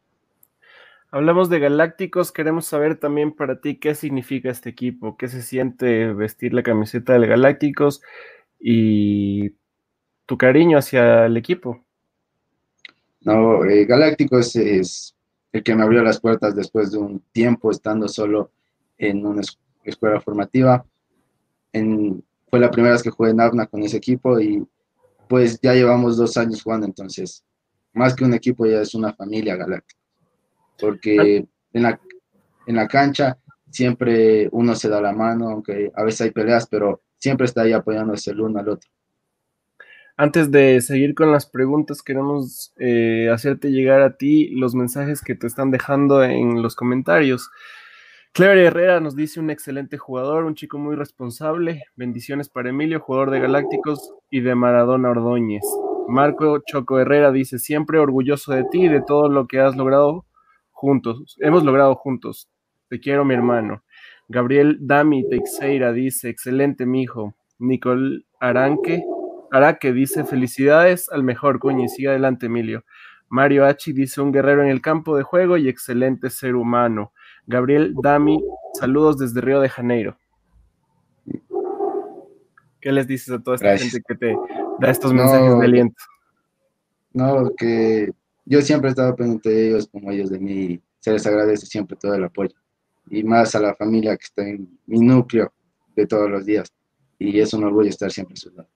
Hablamos 1.10 1.48
de 1.48 1.60
Galácticos, 1.60 2.30
queremos 2.30 2.66
saber 2.66 2.98
también 2.98 3.32
para 3.32 3.60
ti 3.60 3.76
qué 3.76 3.94
significa 3.94 4.50
este 4.50 4.68
equipo, 4.68 5.16
qué 5.16 5.28
se 5.28 5.40
siente 5.40 6.12
vestir 6.12 6.52
la 6.52 6.62
camiseta 6.62 7.14
del 7.14 7.26
Galácticos 7.26 8.02
y 8.60 9.54
tu 10.26 10.36
cariño 10.36 10.76
hacia 10.76 11.24
el 11.26 11.36
equipo. 11.38 11.82
No, 13.22 13.64
eh, 13.64 13.86
Galácticos 13.86 14.56
es 14.56 15.16
el 15.52 15.62
que 15.62 15.74
me 15.74 15.82
abrió 15.82 16.02
las 16.02 16.20
puertas 16.20 16.54
después 16.54 16.92
de 16.92 16.98
un 16.98 17.20
tiempo 17.32 17.70
estando 17.70 18.08
solo 18.08 18.50
en 18.98 19.24
una 19.24 19.42
escuela 19.84 20.20
formativa. 20.20 20.84
fue 21.72 22.60
la 22.60 22.70
primera 22.70 22.92
vez 22.92 23.02
que 23.02 23.10
jugué 23.10 23.30
en 23.30 23.40
AVNA 23.40 23.66
con 23.66 23.82
ese 23.82 23.96
equipo 23.96 24.38
y 24.38 24.66
pues 25.28 25.58
ya 25.60 25.74
llevamos 25.74 26.16
dos 26.16 26.36
años 26.36 26.62
jugando, 26.62 26.86
entonces 26.86 27.44
más 27.96 28.14
que 28.14 28.24
un 28.24 28.34
equipo 28.34 28.66
ya 28.66 28.82
es 28.82 28.94
una 28.94 29.12
familia 29.14 29.56
galáctica, 29.56 30.00
porque 30.78 31.46
en 31.72 31.82
la, 31.82 31.98
en 32.66 32.76
la 32.76 32.86
cancha 32.86 33.38
siempre 33.70 34.48
uno 34.52 34.74
se 34.74 34.88
da 34.88 35.00
la 35.00 35.12
mano, 35.12 35.48
aunque 35.48 35.90
a 35.94 36.04
veces 36.04 36.20
hay 36.20 36.30
peleas, 36.30 36.66
pero 36.68 37.02
siempre 37.18 37.46
está 37.46 37.62
ahí 37.62 37.72
apoyándose 37.72 38.30
el 38.30 38.40
uno 38.42 38.60
al 38.60 38.68
otro. 38.68 38.88
Antes 40.18 40.50
de 40.50 40.80
seguir 40.80 41.14
con 41.14 41.32
las 41.32 41.46
preguntas, 41.46 42.02
queremos 42.02 42.72
eh, 42.78 43.30
hacerte 43.32 43.70
llegar 43.70 44.02
a 44.02 44.16
ti 44.16 44.48
los 44.48 44.74
mensajes 44.74 45.22
que 45.22 45.34
te 45.34 45.46
están 45.46 45.70
dejando 45.70 46.22
en 46.22 46.62
los 46.62 46.74
comentarios. 46.74 47.50
Clever 48.32 48.58
Herrera 48.58 49.00
nos 49.00 49.16
dice 49.16 49.40
un 49.40 49.50
excelente 49.50 49.96
jugador, 49.96 50.44
un 50.44 50.54
chico 50.54 50.78
muy 50.78 50.96
responsable. 50.96 51.84
Bendiciones 51.96 52.50
para 52.50 52.70
Emilio, 52.70 53.00
jugador 53.00 53.30
de 53.30 53.40
Galácticos 53.40 54.12
y 54.30 54.40
de 54.40 54.54
Maradona 54.54 55.10
Ordóñez. 55.10 55.64
Marco 56.08 56.60
Choco 56.66 56.98
Herrera 56.98 57.32
dice, 57.32 57.58
siempre 57.58 57.98
orgulloso 57.98 58.52
de 58.52 58.64
ti 58.64 58.84
y 58.84 58.88
de 58.88 59.02
todo 59.02 59.28
lo 59.28 59.46
que 59.46 59.60
has 59.60 59.76
logrado 59.76 60.24
juntos. 60.72 61.36
Hemos 61.40 61.64
logrado 61.64 61.94
juntos. 61.94 62.48
Te 62.88 63.00
quiero, 63.00 63.24
mi 63.24 63.34
hermano. 63.34 63.82
Gabriel 64.28 64.78
Dami 64.80 65.28
Teixeira 65.28 65.92
dice, 65.92 66.28
excelente, 66.28 66.86
mi 66.86 67.02
hijo. 67.02 67.34
Nicole 67.58 68.24
Aranque, 68.40 69.02
Araque 69.50 69.92
dice, 69.92 70.24
felicidades 70.24 71.08
al 71.10 71.22
mejor, 71.22 71.58
coño, 71.58 71.88
sigue 71.88 72.08
adelante, 72.08 72.46
Emilio. 72.46 72.84
Mario 73.28 73.64
H 73.66 73.92
dice, 73.92 74.20
un 74.20 74.32
guerrero 74.32 74.62
en 74.62 74.68
el 74.68 74.80
campo 74.80 75.16
de 75.16 75.22
juego 75.22 75.56
y 75.56 75.68
excelente 75.68 76.30
ser 76.30 76.54
humano. 76.54 77.12
Gabriel 77.46 77.94
Dami, 78.00 78.42
saludos 78.74 79.18
desde 79.18 79.40
Río 79.40 79.60
de 79.60 79.68
Janeiro. 79.68 80.18
¿Qué 82.80 82.92
les 82.92 83.06
dices 83.06 83.34
a 83.34 83.42
toda 83.42 83.56
esta 83.56 83.76
gente 83.76 84.02
que 84.06 84.14
te 84.14 84.36
da 84.78 84.90
estos 84.90 85.12
mensajes 85.12 85.58
de 85.58 85.64
aliento? 85.64 86.02
No, 87.12 87.50
que 87.56 88.12
yo 88.44 88.60
siempre 88.62 88.88
he 88.88 88.90
estado 88.90 89.16
pendiente 89.16 89.48
de 89.48 89.68
ellos 89.68 89.88
como 89.90 90.10
ellos 90.10 90.30
de 90.30 90.38
mí. 90.38 90.80
Se 91.00 91.12
les 91.12 91.26
agradece 91.26 91.66
siempre 91.66 91.96
todo 91.96 92.14
el 92.14 92.24
apoyo. 92.24 92.54
Y 93.08 93.22
más 93.22 93.54
a 93.54 93.60
la 93.60 93.74
familia 93.74 94.16
que 94.16 94.24
está 94.24 94.46
en 94.46 94.78
mi 94.86 94.98
núcleo 94.98 95.52
de 95.94 96.06
todos 96.06 96.30
los 96.30 96.44
días. 96.44 96.72
Y 97.18 97.40
es 97.40 97.54
un 97.54 97.64
orgullo 97.64 97.88
estar 97.88 98.10
siempre 98.10 98.34
a 98.34 98.36
su 98.36 98.50
lado. 98.50 98.68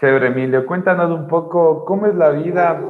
Chévere, 0.00 0.28
Emilio. 0.28 0.66
Cuéntanos 0.66 1.10
un 1.16 1.28
poco 1.28 1.84
cómo 1.84 2.06
es 2.06 2.14
la 2.14 2.30
vida 2.30 2.82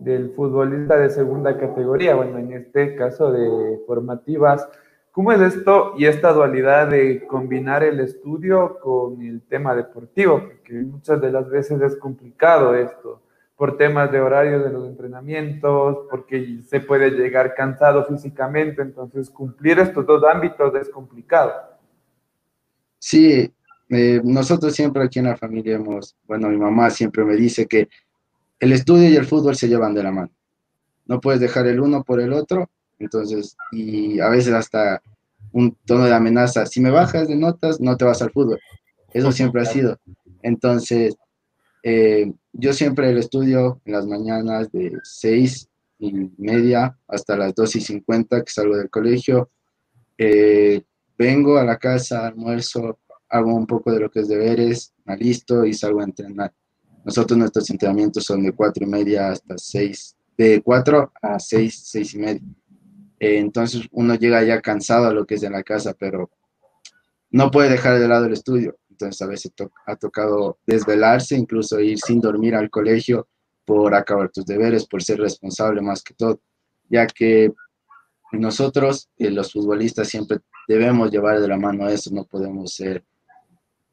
del 0.00 0.30
futbolista 0.34 0.96
de 0.96 1.10
segunda 1.10 1.56
categoría, 1.58 2.14
bueno, 2.14 2.38
en 2.38 2.52
este 2.52 2.94
caso 2.94 3.32
de 3.32 3.80
formativas. 3.86 4.68
¿Cómo 5.18 5.32
es 5.32 5.40
esto 5.40 5.94
y 5.98 6.04
esta 6.04 6.32
dualidad 6.32 6.90
de 6.90 7.26
combinar 7.26 7.82
el 7.82 7.98
estudio 7.98 8.78
con 8.80 9.20
el 9.20 9.42
tema 9.42 9.74
deportivo? 9.74 10.44
Porque 10.46 10.74
muchas 10.74 11.20
de 11.20 11.32
las 11.32 11.50
veces 11.50 11.82
es 11.82 11.96
complicado 11.96 12.76
esto, 12.76 13.20
por 13.56 13.76
temas 13.76 14.12
de 14.12 14.20
horario 14.20 14.60
de 14.60 14.70
los 14.70 14.86
entrenamientos, 14.86 16.06
porque 16.08 16.60
se 16.68 16.78
puede 16.78 17.10
llegar 17.10 17.56
cansado 17.56 18.04
físicamente, 18.04 18.80
entonces 18.80 19.28
cumplir 19.28 19.80
estos 19.80 20.06
dos 20.06 20.22
ámbitos 20.22 20.72
es 20.76 20.88
complicado. 20.88 21.52
Sí, 23.00 23.52
eh, 23.88 24.20
nosotros 24.22 24.72
siempre 24.72 25.02
aquí 25.02 25.18
en 25.18 25.24
la 25.24 25.36
familia 25.36 25.74
hemos, 25.74 26.16
bueno, 26.28 26.48
mi 26.48 26.58
mamá 26.58 26.90
siempre 26.90 27.24
me 27.24 27.34
dice 27.34 27.66
que 27.66 27.88
el 28.60 28.72
estudio 28.72 29.10
y 29.10 29.16
el 29.16 29.26
fútbol 29.26 29.56
se 29.56 29.66
llevan 29.66 29.94
de 29.94 30.02
la 30.04 30.12
mano. 30.12 30.30
No 31.06 31.20
puedes 31.20 31.40
dejar 31.40 31.66
el 31.66 31.80
uno 31.80 32.04
por 32.04 32.20
el 32.20 32.32
otro 32.32 32.70
entonces, 32.98 33.56
y 33.72 34.20
a 34.20 34.28
veces 34.28 34.52
hasta 34.52 35.02
un 35.52 35.76
tono 35.86 36.04
de 36.04 36.14
amenaza, 36.14 36.66
si 36.66 36.80
me 36.80 36.90
bajas 36.90 37.28
de 37.28 37.36
notas, 37.36 37.80
no 37.80 37.96
te 37.96 38.04
vas 38.04 38.22
al 38.22 38.30
fútbol. 38.30 38.60
Eso 39.12 39.32
siempre 39.32 39.62
ha 39.62 39.64
sido. 39.64 39.98
Entonces, 40.42 41.16
eh, 41.82 42.32
yo 42.52 42.72
siempre 42.72 43.10
el 43.10 43.18
estudio 43.18 43.80
en 43.84 43.92
las 43.92 44.06
mañanas 44.06 44.70
de 44.72 44.92
seis 45.02 45.68
y 45.98 46.12
media 46.36 46.96
hasta 47.08 47.36
las 47.36 47.54
dos 47.54 47.74
y 47.76 47.80
cincuenta 47.80 48.42
que 48.42 48.52
salgo 48.52 48.76
del 48.76 48.90
colegio. 48.90 49.50
Eh, 50.16 50.82
vengo 51.16 51.58
a 51.58 51.64
la 51.64 51.78
casa, 51.78 52.26
almuerzo, 52.26 52.98
hago 53.28 53.54
un 53.54 53.66
poco 53.66 53.92
de 53.92 54.00
lo 54.00 54.10
que 54.10 54.20
es 54.20 54.28
deberes, 54.28 54.92
me 55.04 55.16
listo 55.16 55.64
y 55.64 55.72
salgo 55.74 56.00
a 56.00 56.04
entrenar. 56.04 56.52
Nosotros 57.04 57.38
nuestros 57.38 57.70
entrenamientos 57.70 58.24
son 58.24 58.42
de 58.42 58.52
cuatro 58.52 58.84
y 58.84 58.88
media 58.88 59.30
hasta 59.30 59.56
seis, 59.56 60.16
de 60.36 60.60
cuatro 60.62 61.12
a 61.22 61.38
seis, 61.38 61.80
seis 61.84 62.14
y 62.14 62.18
media. 62.18 62.42
Eh, 63.20 63.38
entonces 63.38 63.88
uno 63.92 64.14
llega 64.14 64.42
ya 64.42 64.60
cansado 64.60 65.06
a 65.06 65.12
lo 65.12 65.26
que 65.26 65.36
es 65.36 65.42
en 65.42 65.52
la 65.52 65.62
casa, 65.62 65.94
pero 65.98 66.30
no 67.30 67.50
puede 67.50 67.70
dejar 67.70 67.98
de 67.98 68.08
lado 68.08 68.26
el 68.26 68.32
estudio. 68.32 68.78
Entonces 68.90 69.20
a 69.22 69.26
veces 69.26 69.52
ha 69.86 69.96
tocado 69.96 70.58
desvelarse, 70.66 71.36
incluso 71.36 71.78
ir 71.80 71.98
sin 71.98 72.20
dormir 72.20 72.54
al 72.54 72.70
colegio 72.70 73.28
por 73.64 73.94
acabar 73.94 74.30
tus 74.30 74.46
deberes, 74.46 74.86
por 74.86 75.02
ser 75.02 75.20
responsable 75.20 75.82
más 75.82 76.02
que 76.02 76.14
todo, 76.14 76.40
ya 76.88 77.06
que 77.06 77.52
nosotros, 78.32 79.10
eh, 79.18 79.30
los 79.30 79.52
futbolistas, 79.52 80.08
siempre 80.08 80.38
debemos 80.66 81.10
llevar 81.10 81.40
de 81.40 81.48
la 81.48 81.58
mano 81.58 81.88
eso, 81.88 82.10
no 82.12 82.24
podemos 82.24 82.74
ser, 82.74 83.04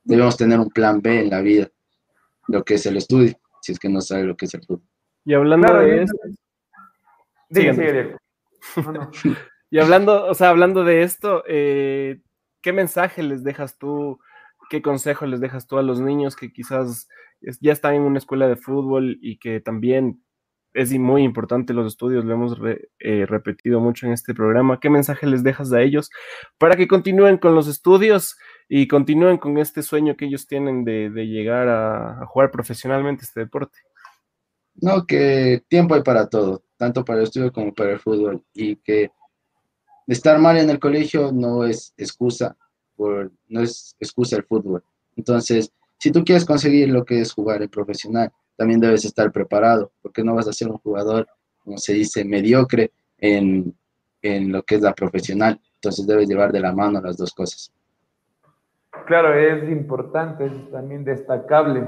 debemos 0.04 0.38
tener 0.38 0.60
un 0.60 0.70
plan 0.70 1.02
B 1.02 1.20
en 1.20 1.30
la 1.30 1.42
vida, 1.42 1.70
lo 2.48 2.64
que 2.64 2.76
es 2.76 2.86
el 2.86 2.98
estudio, 2.98 3.38
si 3.62 3.74
es 3.74 3.80
que 3.80 3.90
no 3.90 4.02
sabe 4.02 4.24
lo 4.24 4.36
que 4.36 4.46
es 4.46 4.54
el 4.54 4.62
fútbol. 4.62 4.88
Y 5.26 5.34
hablando 5.34 5.74
de 5.80 6.04
eso... 6.04 6.14
y 9.70 9.80
hablando, 9.80 10.26
o 10.26 10.34
sea, 10.34 10.50
hablando 10.50 10.84
de 10.84 11.04
esto, 11.04 11.44
eh, 11.48 12.22
¿qué 12.62 12.74
mensaje 12.74 13.24
les 13.24 13.44
dejas 13.44 13.78
tú 13.78 14.20
¿qué 14.70 14.82
consejo 14.82 15.26
les 15.26 15.40
dejas 15.40 15.68
tú 15.68 15.78
a 15.78 15.84
los 15.84 16.00
niños 16.02 16.36
que 16.36 16.52
quizás 16.52 17.08
ya 17.62 17.72
están 17.72 17.96
en 17.96 18.02
una 18.02 18.18
escuela 18.18 18.48
de 18.48 18.56
fútbol 18.56 19.18
y 19.22 19.38
que 19.38 19.60
también 19.60 20.22
es 20.74 20.92
muy 20.92 21.24
importante 21.24 21.74
los 21.74 21.88
estudios, 21.88 22.26
lo 22.26 22.34
hemos 22.34 22.58
eh, 23.00 23.26
repetido 23.26 23.80
mucho 23.80 24.08
en 24.08 24.12
este 24.12 24.34
programa. 24.34 24.80
¿Qué 24.82 24.90
mensaje 24.90 25.26
les 25.26 25.42
dejas 25.42 25.72
a 25.72 25.82
ellos 25.82 26.10
para 26.58 26.76
que 26.76 26.88
continúen 26.88 27.38
con 27.38 27.56
los 27.56 27.70
estudios 27.70 28.38
y 28.68 28.88
continúen 28.90 29.38
con 29.38 29.58
este 29.58 29.84
sueño 29.84 30.18
que 30.18 30.26
ellos 30.26 30.48
tienen 30.48 30.84
de, 30.84 31.10
llegar 31.28 31.70
a, 31.70 32.26
jugar 32.26 32.52
profesionalmente 32.52 33.24
este 33.24 33.42
deporte? 33.42 33.78
No, 34.82 35.06
que 35.06 35.64
tiempo 35.68 35.96
hay 35.96 36.04
para 36.04 36.28
todo, 36.28 36.64
tanto 36.78 37.06
para 37.06 37.20
el 37.20 37.26
estudio 37.26 37.52
como 37.52 37.74
para 37.74 37.92
el 37.92 38.00
fútbol, 38.00 38.44
y 38.54 38.76
que 38.78 39.12
estar 40.08 40.38
mal 40.40 40.58
en 40.58 40.70
el 40.70 40.80
colegio 40.80 41.32
no 41.32 41.64
es 41.64 41.94
excusa, 41.98 42.56
por, 42.96 43.32
no 43.48 43.62
es 43.62 43.96
excusa 44.00 44.36
el 44.38 44.44
fútbol. 44.44 44.84
Entonces, 45.16 45.72
si 45.98 46.12
tú 46.12 46.24
quieres 46.24 46.46
conseguir 46.46 46.90
lo 46.90 47.06
que 47.06 47.22
es 47.22 47.34
jugar 47.34 47.62
en 47.62 47.70
profesional, 47.70 48.32
también 48.58 48.80
debes 48.80 49.06
estar 49.06 49.32
preparado, 49.32 49.92
porque 50.02 50.24
no 50.24 50.36
vas 50.36 50.48
a 50.48 50.54
ser 50.54 50.70
un 50.70 50.78
jugador, 50.78 51.28
como 51.60 51.78
se 51.78 51.94
dice, 51.94 52.24
mediocre 52.24 52.92
en, 53.18 53.74
en 54.22 54.52
lo 54.52 54.64
que 54.64 54.76
es 54.76 54.82
la 54.82 54.94
profesional. 54.94 55.60
Entonces 55.76 56.06
debes 56.06 56.28
llevar 56.28 56.52
de 56.52 56.60
la 56.60 56.74
mano 56.74 57.02
las 57.02 57.18
dos 57.18 57.34
cosas. 57.34 57.72
Claro, 59.08 59.34
es 59.34 59.70
importante, 59.70 60.46
es 60.46 60.72
también 60.72 61.04
destacable. 61.04 61.88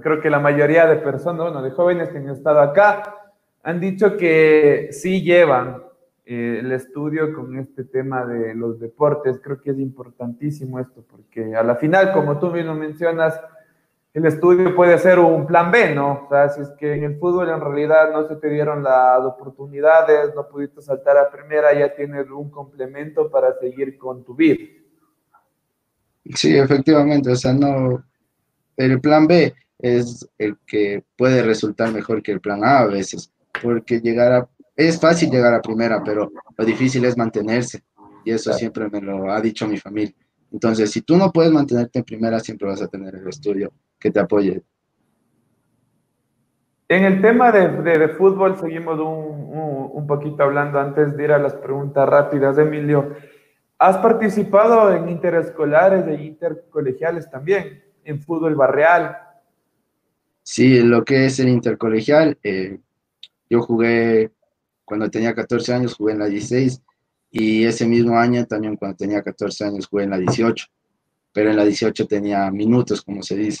Creo 0.00 0.20
que 0.20 0.30
la 0.30 0.40
mayoría 0.40 0.86
de 0.86 0.96
personas, 0.96 1.42
bueno, 1.42 1.62
de 1.62 1.70
jóvenes 1.70 2.08
que 2.08 2.18
han 2.18 2.28
estado 2.28 2.60
acá, 2.60 3.16
han 3.62 3.80
dicho 3.80 4.16
que 4.16 4.88
sí 4.92 5.22
llevan 5.22 5.82
eh, 6.24 6.58
el 6.60 6.72
estudio 6.72 7.32
con 7.32 7.58
este 7.58 7.84
tema 7.84 8.24
de 8.24 8.54
los 8.54 8.78
deportes. 8.78 9.40
Creo 9.42 9.60
que 9.60 9.70
es 9.70 9.78
importantísimo 9.78 10.78
esto, 10.78 11.04
porque 11.08 11.54
a 11.54 11.62
la 11.62 11.76
final, 11.76 12.12
como 12.12 12.38
tú 12.38 12.50
mismo 12.50 12.74
mencionas, 12.74 13.40
el 14.14 14.26
estudio 14.26 14.74
puede 14.74 14.98
ser 14.98 15.18
un 15.18 15.46
plan 15.46 15.70
B, 15.70 15.94
¿no? 15.94 16.24
O 16.24 16.28
sea, 16.28 16.48
si 16.50 16.60
es 16.60 16.68
que 16.78 16.94
en 16.94 17.04
el 17.04 17.18
fútbol 17.18 17.48
en 17.48 17.60
realidad 17.60 18.12
no 18.12 18.28
se 18.28 18.36
te 18.36 18.50
dieron 18.50 18.82
las 18.82 19.20
oportunidades, 19.24 20.34
no 20.34 20.46
pudiste 20.48 20.82
saltar 20.82 21.16
a 21.16 21.30
primera, 21.30 21.72
ya 21.72 21.94
tienes 21.94 22.28
un 22.28 22.50
complemento 22.50 23.30
para 23.30 23.54
seguir 23.58 23.96
con 23.96 24.22
tu 24.22 24.34
vida. 24.34 24.64
Sí, 26.34 26.56
efectivamente, 26.56 27.30
o 27.30 27.36
sea, 27.36 27.52
no, 27.54 28.04
el 28.76 29.00
plan 29.00 29.26
B 29.26 29.54
es 29.82 30.26
el 30.38 30.56
que 30.66 31.04
puede 31.16 31.42
resultar 31.42 31.92
mejor 31.92 32.22
que 32.22 32.32
el 32.32 32.40
plan 32.40 32.64
A 32.64 32.78
a 32.78 32.86
veces, 32.86 33.32
porque 33.60 34.00
llegar 34.00 34.32
a, 34.32 34.48
es 34.76 34.98
fácil 34.98 35.30
llegar 35.30 35.52
a 35.52 35.60
primera, 35.60 36.02
pero 36.02 36.30
lo 36.56 36.64
difícil 36.64 37.04
es 37.04 37.18
mantenerse, 37.18 37.82
y 38.24 38.30
eso 38.30 38.52
siempre 38.52 38.88
me 38.88 39.00
lo 39.00 39.30
ha 39.30 39.40
dicho 39.40 39.66
mi 39.66 39.76
familia. 39.76 40.14
Entonces, 40.52 40.90
si 40.90 41.02
tú 41.02 41.16
no 41.16 41.32
puedes 41.32 41.50
mantenerte 41.50 41.98
en 41.98 42.04
primera, 42.04 42.38
siempre 42.38 42.68
vas 42.68 42.80
a 42.80 42.88
tener 42.88 43.14
el 43.14 43.26
estudio 43.26 43.72
que 43.98 44.10
te 44.10 44.20
apoye. 44.20 44.62
En 46.88 47.04
el 47.04 47.22
tema 47.22 47.50
de, 47.50 48.08
fútbol, 48.08 48.56
seguimos 48.58 49.00
un, 49.00 50.06
poquito 50.06 50.42
hablando 50.42 50.78
antes 50.78 51.16
de 51.16 51.24
ir 51.24 51.32
a 51.32 51.38
las 51.38 51.54
preguntas 51.54 52.06
rápidas. 52.06 52.58
Emilio, 52.58 53.14
¿has 53.78 53.96
participado 53.96 54.92
en 54.94 55.08
interescolares 55.08 56.06
e 56.06 56.22
intercolegiales 56.22 57.30
también, 57.30 57.82
en 58.04 58.20
fútbol 58.20 58.54
barrial? 58.54 59.16
Sí, 60.42 60.80
lo 60.80 61.04
que 61.04 61.26
es 61.26 61.38
el 61.38 61.48
intercolegial, 61.48 62.38
eh, 62.42 62.78
yo 63.48 63.62
jugué 63.62 64.30
cuando 64.84 65.10
tenía 65.10 65.34
14 65.34 65.74
años, 65.74 65.94
jugué 65.94 66.14
en 66.14 66.18
la 66.18 66.26
16 66.26 66.82
y 67.30 67.64
ese 67.64 67.86
mismo 67.86 68.18
año 68.18 68.44
también 68.46 68.76
cuando 68.76 68.96
tenía 68.96 69.22
14 69.22 69.64
años 69.64 69.86
jugué 69.86 70.04
en 70.04 70.10
la 70.10 70.18
18, 70.18 70.66
pero 71.32 71.50
en 71.50 71.56
la 71.56 71.64
18 71.64 72.06
tenía 72.06 72.50
minutos, 72.50 73.02
como 73.02 73.22
se 73.22 73.36
dice. 73.36 73.60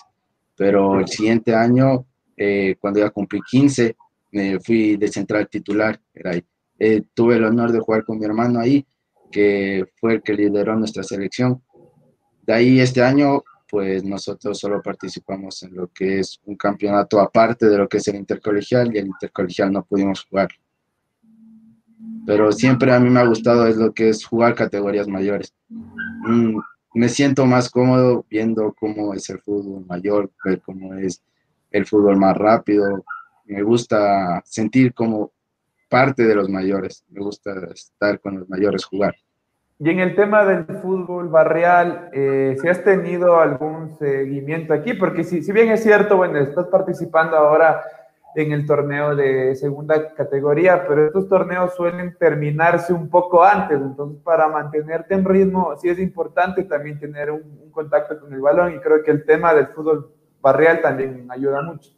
Pero 0.56 1.00
el 1.00 1.08
siguiente 1.08 1.54
año, 1.54 2.04
eh, 2.36 2.76
cuando 2.78 3.00
ya 3.00 3.10
cumplí 3.10 3.40
15, 3.40 3.96
me 4.32 4.60
fui 4.60 4.96
de 4.96 5.08
central 5.08 5.48
titular. 5.48 5.98
Era. 6.12 6.32
Eh, 6.78 7.02
tuve 7.14 7.36
el 7.36 7.44
honor 7.44 7.72
de 7.72 7.80
jugar 7.80 8.04
con 8.04 8.18
mi 8.18 8.24
hermano 8.24 8.60
ahí, 8.60 8.84
que 9.30 9.86
fue 10.00 10.14
el 10.14 10.22
que 10.22 10.34
lideró 10.34 10.76
nuestra 10.76 11.02
selección. 11.02 11.62
De 12.42 12.52
ahí 12.52 12.80
este 12.80 13.02
año, 13.02 13.42
pues 13.72 14.04
nosotros 14.04 14.58
solo 14.58 14.82
participamos 14.82 15.62
en 15.62 15.74
lo 15.74 15.88
que 15.88 16.20
es 16.20 16.38
un 16.44 16.56
campeonato 16.56 17.18
aparte 17.18 17.66
de 17.66 17.78
lo 17.78 17.88
que 17.88 17.96
es 17.96 18.08
el 18.08 18.16
intercolegial 18.16 18.94
y 18.94 18.98
el 18.98 19.06
intercolegial 19.06 19.72
no 19.72 19.82
pudimos 19.82 20.26
jugar 20.28 20.50
pero 22.24 22.52
siempre 22.52 22.92
a 22.92 23.00
mí 23.00 23.10
me 23.10 23.20
ha 23.20 23.26
gustado 23.26 23.66
es 23.66 23.76
lo 23.76 23.92
que 23.92 24.08
es 24.08 24.24
jugar 24.24 24.54
categorías 24.54 25.08
mayores. 25.08 25.54
Mm, 25.68 26.58
me 26.94 27.08
siento 27.08 27.46
más 27.46 27.70
cómodo 27.70 28.24
viendo 28.30 28.74
cómo 28.78 29.14
es 29.14 29.28
el 29.30 29.40
fútbol 29.40 29.84
mayor, 29.86 30.30
ver 30.44 30.60
cómo 30.60 30.94
es 30.94 31.22
el 31.70 31.86
fútbol 31.86 32.16
más 32.16 32.36
rápido. 32.36 33.04
Me 33.44 33.62
gusta 33.62 34.42
sentir 34.44 34.94
como 34.94 35.32
parte 35.88 36.24
de 36.24 36.34
los 36.34 36.48
mayores, 36.48 37.04
me 37.08 37.20
gusta 37.20 37.52
estar 37.74 38.20
con 38.20 38.38
los 38.38 38.48
mayores 38.48 38.84
jugar. 38.84 39.14
Y 39.84 39.90
en 39.90 39.98
el 39.98 40.14
tema 40.14 40.44
del 40.44 40.64
fútbol 40.80 41.26
barrial, 41.26 42.08
eh, 42.12 42.56
si 42.62 42.68
has 42.68 42.84
tenido 42.84 43.40
algún 43.40 43.98
seguimiento 43.98 44.72
aquí, 44.72 44.94
porque 44.94 45.24
si, 45.24 45.42
si 45.42 45.50
bien 45.50 45.70
es 45.70 45.82
cierto, 45.82 46.16
bueno, 46.16 46.38
estás 46.38 46.66
participando 46.68 47.36
ahora 47.36 47.82
en 48.36 48.52
el 48.52 48.64
torneo 48.64 49.16
de 49.16 49.56
segunda 49.56 50.14
categoría, 50.14 50.86
pero 50.86 51.06
estos 51.06 51.28
torneos 51.28 51.74
suelen 51.74 52.16
terminarse 52.16 52.92
un 52.92 53.08
poco 53.08 53.42
antes, 53.42 53.76
entonces 53.76 54.22
para 54.22 54.46
mantenerte 54.46 55.14
en 55.14 55.24
ritmo 55.24 55.74
sí 55.76 55.88
es 55.88 55.98
importante 55.98 56.62
también 56.62 57.00
tener 57.00 57.32
un, 57.32 57.42
contacto 57.72 58.20
con 58.20 58.32
el 58.32 58.40
balón 58.40 58.74
y 58.74 58.78
creo 58.78 59.02
que 59.02 59.10
el 59.10 59.24
tema 59.24 59.52
del 59.52 59.66
fútbol 59.66 60.12
barrial 60.40 60.80
también 60.80 61.26
ayuda 61.28 61.60
mucho. 61.60 61.90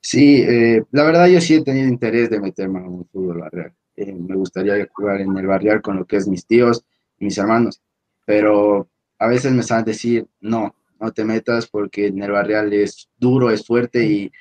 Sí, 0.00 0.42
eh, 0.48 0.82
la 0.92 1.04
verdad 1.04 1.26
yo 1.26 1.42
sí 1.42 1.56
he 1.56 1.62
tenido 1.62 1.88
interés 1.88 2.30
de 2.30 2.40
meterme 2.40 2.78
en 2.78 3.00
el 3.00 3.04
fútbol 3.12 3.40
barrial. 3.40 3.74
Eh, 4.00 4.14
me 4.14 4.34
gustaría 4.34 4.88
jugar 4.94 5.20
en 5.20 5.36
el 5.36 5.46
barrial 5.46 5.82
con 5.82 5.98
lo 5.98 6.06
que 6.06 6.16
es 6.16 6.26
mis 6.26 6.46
tíos 6.46 6.86
y 7.18 7.26
mis 7.26 7.36
hermanos, 7.36 7.82
pero 8.24 8.88
a 9.18 9.28
veces 9.28 9.52
me 9.52 9.62
saben 9.62 9.84
decir, 9.84 10.26
no, 10.40 10.74
no 10.98 11.12
te 11.12 11.22
metas 11.22 11.66
porque 11.66 12.06
en 12.06 12.22
el 12.22 12.30
barrial 12.30 12.72
es 12.72 13.10
duro, 13.18 13.50
es 13.50 13.66
fuerte 13.66 14.02
y 14.02 14.32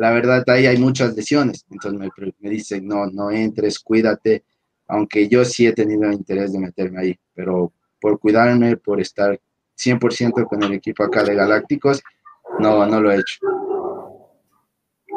la 0.00 0.10
verdad, 0.10 0.42
ahí 0.48 0.66
hay 0.66 0.78
muchas 0.78 1.14
lesiones. 1.14 1.64
Entonces 1.70 2.00
me, 2.00 2.32
me, 2.40 2.50
dicen, 2.50 2.88
no, 2.88 3.06
no 3.06 3.30
entres, 3.30 3.78
cuídate. 3.78 4.44
Aunque 4.88 5.28
yo 5.28 5.44
sí 5.44 5.68
he 5.68 5.72
tenido 5.72 6.10
interés 6.10 6.52
de 6.52 6.58
meterme 6.58 7.00
ahí, 7.00 7.20
pero 7.32 7.72
por 8.00 8.18
cuidarme, 8.18 8.76
por 8.76 9.00
estar 9.00 9.40
100% 9.78 10.48
con 10.48 10.64
el 10.64 10.72
equipo 10.72 11.04
acá 11.04 11.22
de 11.22 11.36
Galácticos, 11.36 12.02
no, 12.58 12.84
no 12.86 13.00
lo 13.00 13.12
he 13.12 13.16
hecho. 13.16 13.38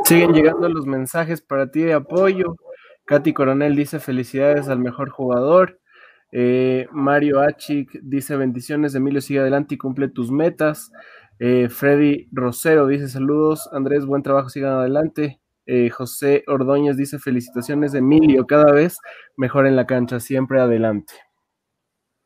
Siguen 0.03 0.33
llegando 0.33 0.69
los 0.69 0.85
mensajes 0.85 1.41
para 1.41 1.71
ti 1.71 1.81
de 1.81 1.93
apoyo. 1.93 2.55
Katy 3.09 3.33
Coronel 3.33 3.75
dice 3.75 3.97
felicidades 3.99 4.69
al 4.69 4.77
mejor 4.77 5.09
jugador. 5.09 5.79
Eh, 6.31 6.87
Mario 6.91 7.39
Achik 7.39 7.89
dice 8.03 8.35
bendiciones, 8.35 8.93
Emilio, 8.93 9.19
sigue 9.19 9.39
adelante 9.39 9.73
y 9.73 9.77
cumple 9.79 10.09
tus 10.09 10.29
metas. 10.29 10.91
Eh, 11.39 11.69
Freddy 11.69 12.29
Rosero 12.31 12.85
dice 12.85 13.07
saludos, 13.07 13.67
Andrés, 13.73 14.05
buen 14.05 14.21
trabajo, 14.21 14.49
sigan 14.49 14.73
adelante. 14.73 15.41
Eh, 15.65 15.89
José 15.89 16.43
Ordóñez 16.45 16.97
dice 16.97 17.17
felicitaciones, 17.17 17.95
Emilio, 17.95 18.45
cada 18.45 18.71
vez 18.71 18.99
mejor 19.35 19.65
en 19.65 19.75
la 19.75 19.87
cancha, 19.87 20.19
siempre 20.19 20.61
adelante. 20.61 21.13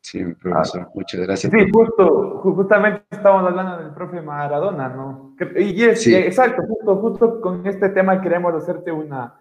Sí, 0.02 0.22
profesor, 0.34 0.90
muchas 0.94 1.22
gracias. 1.22 1.50
Sí, 1.50 1.66
justo, 1.72 2.40
justamente 2.42 3.04
estamos 3.10 3.42
hablando 3.42 3.78
del 3.78 3.94
profe 3.94 4.20
Maradona, 4.20 4.90
¿no? 4.90 5.34
Y 5.56 5.82
es, 5.82 6.06
exacto, 6.06 6.60
justo, 6.68 6.96
justo 6.96 7.40
con 7.40 7.66
este 7.66 7.88
tema 7.88 8.20
queremos 8.20 8.52
hacerte 8.52 8.92
una, 8.92 9.40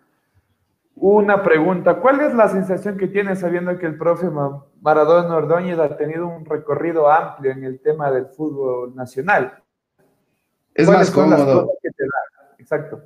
una 0.96 1.44
pregunta. 1.44 2.00
¿Cuál 2.00 2.22
es 2.22 2.34
la 2.34 2.48
sensación 2.50 2.98
que 2.98 3.08
tienes 3.08 3.40
sabiendo 3.40 3.78
que 3.78 3.86
el 3.86 3.98
profe 3.98 4.28
Maradona 4.82 5.36
Ordóñez 5.36 5.80
ha 5.80 5.98
tenido 5.98 6.28
un 6.28 6.46
recorrido 6.46 7.10
amplio 7.12 7.52
en 7.52 7.64
el 7.64 7.80
tema 7.80 8.12
del 8.12 8.28
fútbol 8.28 8.96
nacional? 8.96 9.64
Es 10.74 10.88
más 10.88 11.12
cómodo. 11.12 11.72
Exacto. 12.58 13.04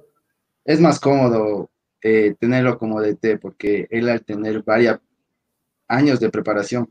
Es 0.63 0.79
más 0.79 0.99
cómodo 0.99 1.69
eh, 2.01 2.35
tenerlo 2.39 2.77
como 2.77 3.01
DT 3.01 3.39
porque 3.41 3.87
él 3.89 4.09
al 4.09 4.23
tener 4.23 4.61
varios 4.63 4.99
años 5.87 6.19
de 6.19 6.29
preparación 6.29 6.89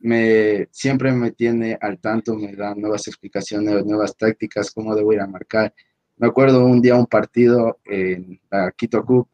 me 0.00 0.68
siempre 0.70 1.12
me 1.12 1.32
tiene 1.32 1.76
al 1.80 1.98
tanto, 1.98 2.34
me 2.34 2.54
da 2.54 2.74
nuevas 2.74 3.06
explicaciones, 3.08 3.84
nuevas 3.84 4.16
tácticas, 4.16 4.70
cómo 4.70 4.94
debo 4.94 5.12
ir 5.12 5.20
a 5.20 5.26
marcar. 5.26 5.74
Me 6.16 6.28
acuerdo 6.28 6.64
un 6.64 6.80
día 6.80 6.94
un 6.94 7.06
partido 7.06 7.78
en 7.84 8.40
la 8.50 8.70
Quito 8.72 9.04
Cup 9.04 9.28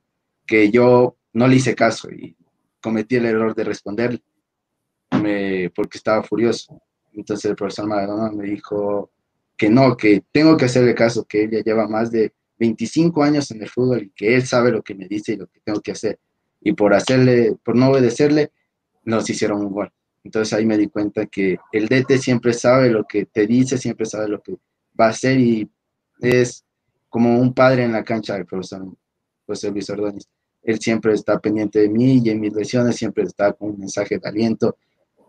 que 0.46 0.70
yo 0.70 1.16
no 1.32 1.48
le 1.48 1.56
hice 1.56 1.74
caso 1.74 2.10
y 2.10 2.36
cometí 2.80 3.16
el 3.16 3.26
error 3.26 3.54
de 3.54 3.64
responder 3.64 4.22
porque 5.74 5.98
estaba 5.98 6.22
furioso. 6.22 6.80
Entonces 7.12 7.50
el 7.50 7.56
profesor 7.56 7.86
Maradona 7.86 8.30
me 8.30 8.44
dijo, 8.44 9.10
que 9.56 9.68
no, 9.68 9.96
que 9.96 10.22
tengo 10.32 10.56
que 10.56 10.64
hacerle 10.64 10.94
caso, 10.94 11.24
que 11.24 11.44
ella 11.44 11.62
lleva 11.62 11.86
más 11.88 12.10
de 12.10 12.32
25 12.58 13.22
años 13.22 13.50
en 13.50 13.62
el 13.62 13.68
fútbol 13.68 14.02
y 14.02 14.10
que 14.10 14.34
él 14.34 14.46
sabe 14.46 14.70
lo 14.70 14.82
que 14.82 14.94
me 14.94 15.06
dice 15.06 15.32
y 15.32 15.36
lo 15.36 15.46
que 15.46 15.60
tengo 15.60 15.80
que 15.80 15.92
hacer. 15.92 16.18
Y 16.60 16.72
por 16.72 16.94
hacerle, 16.94 17.56
por 17.62 17.76
no 17.76 17.90
obedecerle, 17.90 18.50
nos 19.04 19.28
hicieron 19.28 19.60
un 19.60 19.72
gol. 19.72 19.92
Entonces 20.24 20.52
ahí 20.54 20.64
me 20.64 20.78
di 20.78 20.88
cuenta 20.88 21.26
que 21.26 21.58
el 21.72 21.88
DT 21.88 22.18
siempre 22.18 22.52
sabe 22.52 22.90
lo 22.90 23.04
que 23.04 23.26
te 23.26 23.46
dice, 23.46 23.76
siempre 23.78 24.06
sabe 24.06 24.28
lo 24.28 24.42
que 24.42 24.56
va 24.98 25.06
a 25.06 25.10
hacer 25.10 25.38
y 25.38 25.70
es 26.20 26.64
como 27.08 27.38
un 27.38 27.52
padre 27.52 27.84
en 27.84 27.92
la 27.92 28.02
cancha 28.02 28.34
del 28.34 28.46
profesor 28.46 28.86
José 29.46 29.70
Luis 29.70 29.88
Ordóñez. 29.90 30.28
Él 30.64 30.80
siempre 30.80 31.12
está 31.12 31.38
pendiente 31.38 31.80
de 31.80 31.88
mí 31.88 32.20
y 32.24 32.30
en 32.30 32.40
mis 32.40 32.54
lesiones 32.54 32.96
siempre 32.96 33.24
está 33.24 33.52
con 33.52 33.70
un 33.70 33.78
mensaje 33.78 34.18
de 34.18 34.28
aliento. 34.28 34.76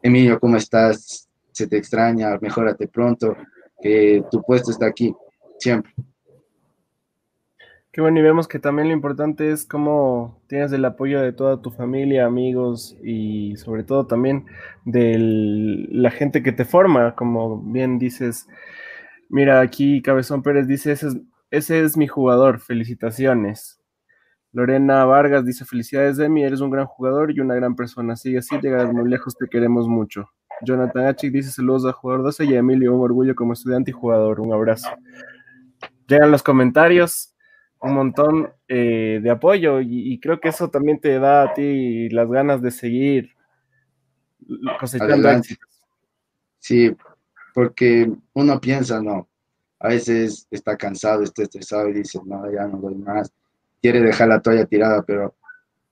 Emilio, 0.02 0.40
¿cómo 0.40 0.58
estás? 0.58 1.30
Se 1.52 1.68
te 1.68 1.78
extraña, 1.78 2.38
mejórate 2.42 2.88
pronto, 2.88 3.36
que 3.82 4.24
tu 4.32 4.42
puesto 4.42 4.72
está 4.72 4.88
aquí, 4.88 5.14
siempre. 5.60 5.94
Qué 7.96 8.02
bueno, 8.02 8.20
y 8.20 8.24
vemos 8.24 8.50
que 8.50 8.60
también 8.60 8.90
lo 8.90 8.94
importante 8.94 9.52
es 9.52 9.64
cómo 9.64 10.42
tienes 10.48 10.74
el 10.74 10.84
apoyo 10.84 11.22
de 11.22 11.32
toda 11.32 11.62
tu 11.62 11.72
familia, 11.72 12.26
amigos 12.26 12.98
y 13.02 13.56
sobre 13.56 13.84
todo 13.84 14.06
también 14.06 14.48
de 14.84 15.16
la 15.18 16.12
gente 16.12 16.44
que 16.44 16.52
te 16.52 16.66
forma, 16.66 17.16
como 17.16 17.62
bien 17.62 17.98
dices. 17.98 18.50
Mira, 19.30 19.62
aquí 19.62 20.02
Cabezón 20.02 20.44
Pérez 20.44 20.68
dice, 20.68 20.92
ese 20.92 21.08
es, 21.08 21.18
ese 21.52 21.80
es 21.84 21.96
mi 21.96 22.06
jugador, 22.06 22.60
felicitaciones. 22.60 23.80
Lorena 24.56 25.04
Vargas 25.04 25.46
dice, 25.46 25.66
felicidades 25.66 26.16
Demi, 26.16 26.46
eres 26.46 26.62
un 26.62 26.70
gran 26.70 26.86
jugador 26.86 27.30
y 27.30 27.42
una 27.42 27.56
gran 27.56 27.76
persona, 27.76 28.16
sigue 28.16 28.38
así, 28.38 28.58
llegarás 28.62 28.94
muy 28.94 29.10
lejos, 29.10 29.36
te 29.36 29.50
queremos 29.50 29.90
mucho. 29.90 30.30
Jonathan 30.62 31.08
H. 31.08 31.30
dice, 31.30 31.52
saludos 31.52 31.86
a 31.86 31.92
jugador 31.92 32.24
12 32.24 32.46
y 32.46 32.56
a 32.56 32.60
Emilio, 32.60 32.96
un 32.96 33.02
orgullo 33.02 33.36
como 33.36 33.52
estudiante 33.52 33.92
y 33.92 33.94
jugador, 33.94 34.40
un 34.40 34.54
abrazo. 34.54 34.88
Llegan 36.08 36.32
los 36.32 36.42
comentarios, 36.42 37.36
un 37.82 37.96
montón 37.96 38.50
eh, 38.70 39.20
de 39.22 39.30
apoyo 39.30 39.82
y, 39.82 40.18
creo 40.22 40.40
que 40.40 40.48
eso 40.48 40.70
también 40.70 41.02
te 41.02 41.20
da 41.20 41.44
a 41.44 41.54
ti 41.54 42.08
las 42.08 42.30
ganas 42.30 42.62
de 42.62 42.72
seguir 42.72 43.32
cosechando 44.80 45.30
Sí, 46.60 46.96
porque 47.54 48.10
uno 48.32 48.62
piensa, 48.62 49.02
no, 49.02 49.28
a 49.82 49.90
veces 49.90 50.48
está 50.50 50.78
cansado, 50.78 51.24
está 51.24 51.44
estresado 51.44 51.90
y 51.90 51.94
dice, 51.96 52.22
no, 52.26 52.50
ya 52.50 52.66
no 52.68 52.78
doy 52.78 52.96
más, 52.96 53.34
quiere 53.86 54.02
dejar 54.02 54.30
la 54.30 54.42
toalla 54.42 54.66
tirada, 54.66 55.04
pero 55.04 55.36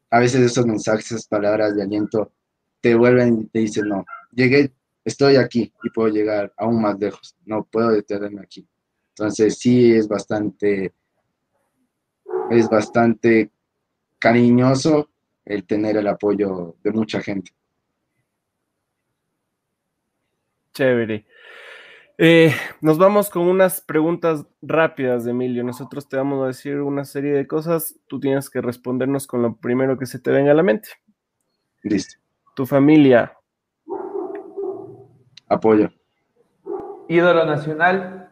a 0.09 0.17
veces 0.17 0.41
esos 0.41 0.65
mensajes, 0.65 1.11
esas 1.11 1.27
palabras 1.27 1.75
de 1.75 1.83
aliento 1.83 2.31
te 2.81 2.95
vuelven 2.95 3.41
y 3.41 3.45
te 3.45 3.59
dicen, 3.59 3.87
no, 3.87 4.03
llegué, 4.31 4.71
estoy 5.05 5.35
aquí 5.35 5.71
y 5.83 5.89
puedo 5.91 6.09
llegar 6.09 6.51
aún 6.57 6.81
más 6.81 6.97
lejos, 6.97 7.35
no 7.45 7.63
puedo 7.65 7.91
detenerme 7.91 8.41
aquí. 8.41 8.67
Entonces 9.09 9.59
sí 9.59 9.93
es 9.93 10.07
bastante 10.07 10.91
es 12.49 12.67
bastante 12.67 13.51
cariñoso 14.17 15.11
el 15.45 15.63
tener 15.63 15.95
el 15.97 16.07
apoyo 16.07 16.77
de 16.83 16.91
mucha 16.91 17.21
gente. 17.21 17.51
Chévere. 20.73 21.27
Eh, 22.25 22.53
nos 22.79 22.97
vamos 22.97 23.29
con 23.29 23.49
unas 23.49 23.81
preguntas 23.81 24.45
rápidas, 24.61 25.27
Emilio. 25.27 25.61
Nosotros 25.61 26.07
te 26.07 26.15
vamos 26.15 26.41
a 26.41 26.47
decir 26.47 26.79
una 26.79 27.03
serie 27.03 27.33
de 27.33 27.45
cosas. 27.45 27.99
Tú 28.07 28.17
tienes 28.21 28.49
que 28.49 28.61
respondernos 28.61 29.27
con 29.27 29.41
lo 29.41 29.57
primero 29.57 29.97
que 29.97 30.05
se 30.05 30.19
te 30.19 30.31
venga 30.31 30.51
a 30.51 30.55
la 30.55 30.63
mente. 30.63 30.87
Listo. 31.81 32.17
Tu 32.55 32.65
familia. 32.65 33.37
Apoyo. 35.49 35.91
Ídolo 37.09 37.45
nacional. 37.45 38.31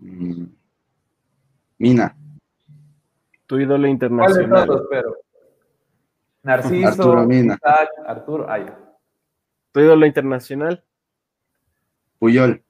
Mm. 0.00 0.46
Mina. 1.78 2.16
Tu 3.46 3.60
ídolo 3.60 3.86
internacional. 3.86 4.66
¿Cuál 4.66 4.78
de 4.80 5.00
todos, 5.00 5.16
Narciso, 6.42 6.88
Arturo 6.88 7.24
Mina. 7.24 7.56
Arturo, 8.04 8.50
ay. 8.50 8.66
Tu 9.70 9.78
ídolo 9.78 10.06
internacional. 10.06 10.82
Puyol. 12.18 12.62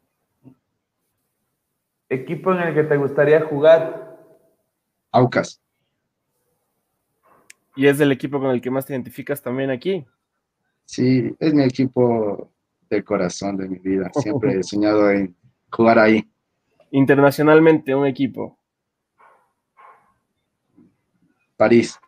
Equipo 2.09 2.53
en 2.53 2.61
el 2.61 2.75
que 2.75 2.85
te 2.85 2.97
gustaría 2.97 3.41
jugar. 3.43 4.17
Aucas. 5.11 5.61
¿Y 7.75 7.87
es 7.87 8.01
el 8.01 8.13
equipo 8.13 8.41
con 8.41 8.51
el 8.51 8.61
que 8.61 8.71
más 8.71 8.87
te 8.87 8.95
identificas 8.95 9.43
también 9.43 9.71
aquí? 9.71 10.07
Sí, 10.85 11.35
es 11.39 11.53
mi 11.53 11.65
equipo 11.65 12.51
del 12.89 13.05
corazón 13.05 13.57
de 13.57 13.69
mi 13.69 13.79
vida. 13.79 14.11
Siempre 14.15 14.61
he 14.61 14.63
soñado 14.63 15.11
en 15.11 15.37
jugar 15.71 15.99
ahí. 15.99 16.31
Internacionalmente, 16.91 17.95
un 17.95 18.07
equipo. 18.07 18.59
París. 21.57 21.99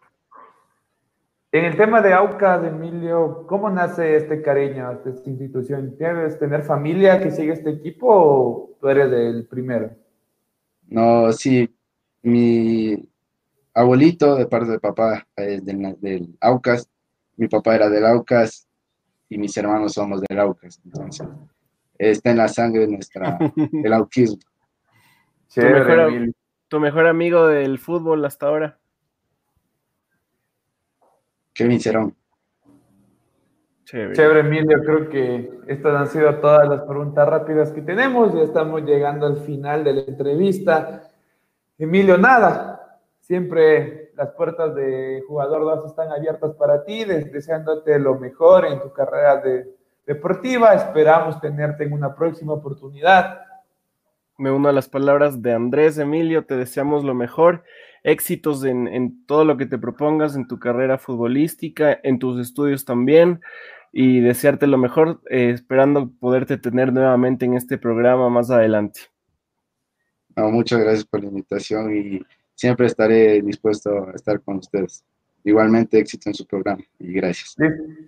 En 1.50 1.64
el 1.64 1.78
tema 1.78 2.02
de 2.02 2.12
Aucas, 2.12 2.62
Emilio, 2.62 3.46
¿cómo 3.46 3.70
nace 3.70 4.16
este 4.16 4.42
cariño 4.42 4.86
a 4.86 4.92
esta 4.92 5.30
institución? 5.30 5.96
¿Tienes 5.96 6.38
tener 6.38 6.62
familia 6.62 7.18
que 7.22 7.30
sigue 7.30 7.54
este 7.54 7.70
equipo 7.70 8.06
o 8.06 8.76
tú 8.78 8.88
eres 8.88 9.10
el 9.10 9.46
primero? 9.46 9.90
No, 10.88 11.32
sí, 11.32 11.74
mi 12.20 13.02
abuelito 13.72 14.36
de 14.36 14.46
parte 14.46 14.72
de 14.72 14.78
papá 14.78 15.26
es 15.36 15.64
del, 15.64 16.36
Aucas, 16.38 16.86
mi 17.38 17.48
papá 17.48 17.76
era 17.76 17.88
del 17.88 18.04
Aucas 18.04 18.68
y 19.30 19.38
mis 19.38 19.56
hermanos 19.56 19.94
somos 19.94 20.20
del 20.20 20.38
Aucas, 20.40 20.78
entonces 20.84 21.26
está 21.96 22.30
en 22.30 22.36
la 22.36 22.48
sangre 22.48 22.86
nuestra, 22.86 23.38
el 23.84 23.92
auquismo. 23.94 24.38
¿Tu, 25.54 25.62
mejor, 25.62 26.12
¿Tu 26.68 26.78
mejor 26.78 27.06
amigo 27.06 27.46
del 27.46 27.78
fútbol 27.78 28.22
hasta 28.26 28.48
ahora? 28.48 28.78
Kevin 31.58 31.80
Cerón. 31.80 32.14
Chévere. 33.84 34.40
Emilio. 34.40 34.78
Creo 34.84 35.08
que 35.08 35.50
estas 35.66 35.96
han 35.96 36.06
sido 36.06 36.36
todas 36.36 36.68
las 36.68 36.82
preguntas 36.82 37.28
rápidas 37.28 37.72
que 37.72 37.82
tenemos. 37.82 38.32
Ya 38.32 38.42
estamos 38.42 38.82
llegando 38.84 39.26
al 39.26 39.38
final 39.38 39.82
de 39.82 39.92
la 39.92 40.00
entrevista. 40.02 41.10
Emilio, 41.76 42.16
nada. 42.16 43.00
Siempre 43.18 44.12
las 44.14 44.30
puertas 44.34 44.72
de 44.76 45.24
Jugador 45.26 45.62
2 45.62 45.86
están 45.86 46.12
abiertas 46.12 46.54
para 46.54 46.84
ti, 46.84 47.04
deseándote 47.04 47.98
lo 47.98 48.14
mejor 48.20 48.64
en 48.64 48.80
tu 48.80 48.92
carrera 48.92 49.42
deportiva. 50.06 50.74
Esperamos 50.74 51.40
tenerte 51.40 51.82
en 51.82 51.92
una 51.92 52.14
próxima 52.14 52.52
oportunidad. 52.52 53.40
Me 54.36 54.52
uno 54.52 54.68
a 54.68 54.72
las 54.72 54.88
palabras 54.88 55.42
de 55.42 55.54
Andrés, 55.54 55.98
Emilio. 55.98 56.44
Te 56.44 56.56
deseamos 56.56 57.02
lo 57.02 57.14
mejor 57.14 57.64
éxitos 58.02 58.64
en, 58.64 59.24
todo 59.26 59.44
lo 59.44 59.56
que 59.56 59.66
te 59.66 59.78
propongas 59.78 60.36
en 60.36 60.46
tu 60.46 60.58
carrera 60.58 60.98
futbolística, 60.98 61.98
en 62.02 62.18
tus 62.18 62.40
estudios 62.40 62.84
también, 62.84 63.40
y 63.92 64.20
desearte 64.20 64.66
lo 64.66 64.78
mejor, 64.78 65.20
eh, 65.30 65.50
esperando 65.50 66.10
poderte 66.20 66.58
tener 66.58 66.92
nuevamente 66.92 67.44
en 67.44 67.54
este 67.54 67.78
programa 67.78 68.28
más 68.28 68.50
adelante. 68.50 69.00
muchas 70.36 70.80
gracias 70.80 71.04
por 71.04 71.20
la 71.22 71.28
invitación 71.28 71.96
y 71.96 72.22
siempre 72.54 72.86
estaré 72.86 73.42
dispuesto 73.42 74.08
a 74.08 74.12
estar 74.12 74.40
con 74.42 74.58
ustedes. 74.58 75.04
Igualmente 75.44 75.98
éxito 75.98 76.28
en 76.28 76.34
su 76.34 76.46
programa 76.46 76.82
y 76.98 77.12
gracias. 77.12 77.56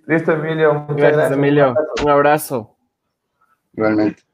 Listo, 0.07 0.33
Emilio. 0.33 0.75
Muchas 0.75 1.13
gracias, 1.13 1.33
Emilio. 1.33 1.75
Un 2.03 2.11
abrazo. 2.11 2.77
Igualmente. 3.73 4.30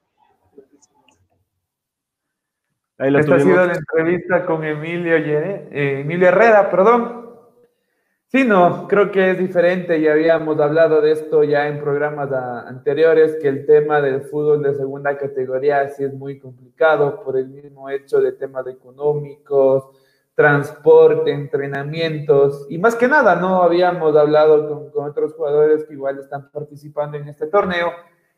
Esta 2.98 3.34
ha 3.34 3.40
sido 3.40 3.66
la 3.66 3.74
entrevista 3.74 4.46
con 4.46 4.64
Emilio, 4.64 5.16
eh, 5.16 6.00
Emilio 6.00 6.28
Herrera, 6.28 6.70
perdón. 6.70 7.26
Sí, 8.28 8.44
no, 8.44 8.88
creo 8.88 9.10
que 9.10 9.30
es 9.30 9.38
diferente, 9.38 10.00
ya 10.00 10.12
habíamos 10.12 10.58
hablado 10.58 11.00
de 11.00 11.12
esto 11.12 11.44
ya 11.44 11.68
en 11.68 11.80
programas 11.80 12.32
anteriores, 12.32 13.36
que 13.40 13.48
el 13.48 13.66
tema 13.66 14.00
del 14.00 14.22
fútbol 14.22 14.62
de 14.62 14.74
segunda 14.74 15.16
categoría 15.16 15.88
sí 15.90 16.04
es 16.04 16.12
muy 16.12 16.38
complicado 16.38 17.22
por 17.22 17.36
el 17.36 17.48
mismo 17.48 17.88
hecho 17.88 18.20
de 18.20 18.32
temas 18.32 18.66
económicos, 18.66 19.84
transporte, 20.34 21.30
entrenamientos, 21.30 22.66
y 22.68 22.78
más 22.78 22.96
que 22.96 23.08
nada, 23.08 23.36
no 23.36 23.62
habíamos 23.62 24.16
hablado 24.16 24.68
con, 24.68 24.90
con 24.90 25.08
otros 25.08 25.34
jugadores 25.34 25.84
que 25.84 25.94
igual 25.94 26.18
están 26.18 26.50
participando 26.50 27.18
en 27.18 27.28
este 27.28 27.46
torneo, 27.46 27.92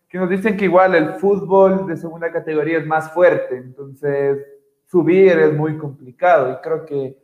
que 0.08 0.18
nos 0.18 0.30
dicen 0.30 0.56
que 0.56 0.64
igual 0.64 0.94
el 0.94 1.14
fútbol 1.14 1.86
de 1.86 1.96
segunda 1.96 2.32
categoría 2.32 2.78
es 2.78 2.86
más 2.86 3.12
fuerte, 3.12 3.56
entonces 3.56 4.38
subir 4.86 5.38
es 5.38 5.52
muy 5.52 5.76
complicado 5.76 6.52
y 6.52 6.56
creo 6.56 6.86
que 6.86 7.16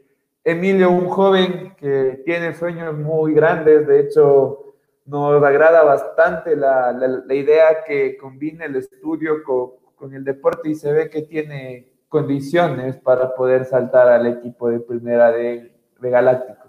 Emilio, 0.47 0.91
un 0.91 1.09
joven 1.09 1.75
que 1.75 2.21
tiene 2.27 2.53
sueños 2.53 2.95
muy 2.95 3.33
grandes, 3.33 3.87
de 3.87 4.01
hecho 4.01 4.75
nos 5.07 5.43
agrada 5.43 5.83
bastante 5.83 6.55
la, 6.55 6.93
la, 6.93 7.35
idea 7.35 7.83
que 7.87 8.19
combine 8.19 8.67
el 8.67 8.77
estudio 8.77 9.43
con, 9.43 9.71
con, 9.97 10.15
el 10.15 10.23
deporte 10.23 10.69
y 10.69 10.75
se 10.75 10.93
ve 10.93 11.09
que 11.09 11.23
tiene 11.23 11.89
condiciones 12.09 12.97
para 12.97 13.35
poder 13.35 13.65
saltar 13.65 14.09
al 14.09 14.27
equipo 14.27 14.69
de 14.69 14.81
primera 14.81 15.31
de, 15.33 15.75
de 16.01 16.11
Galáctico. 16.11 16.64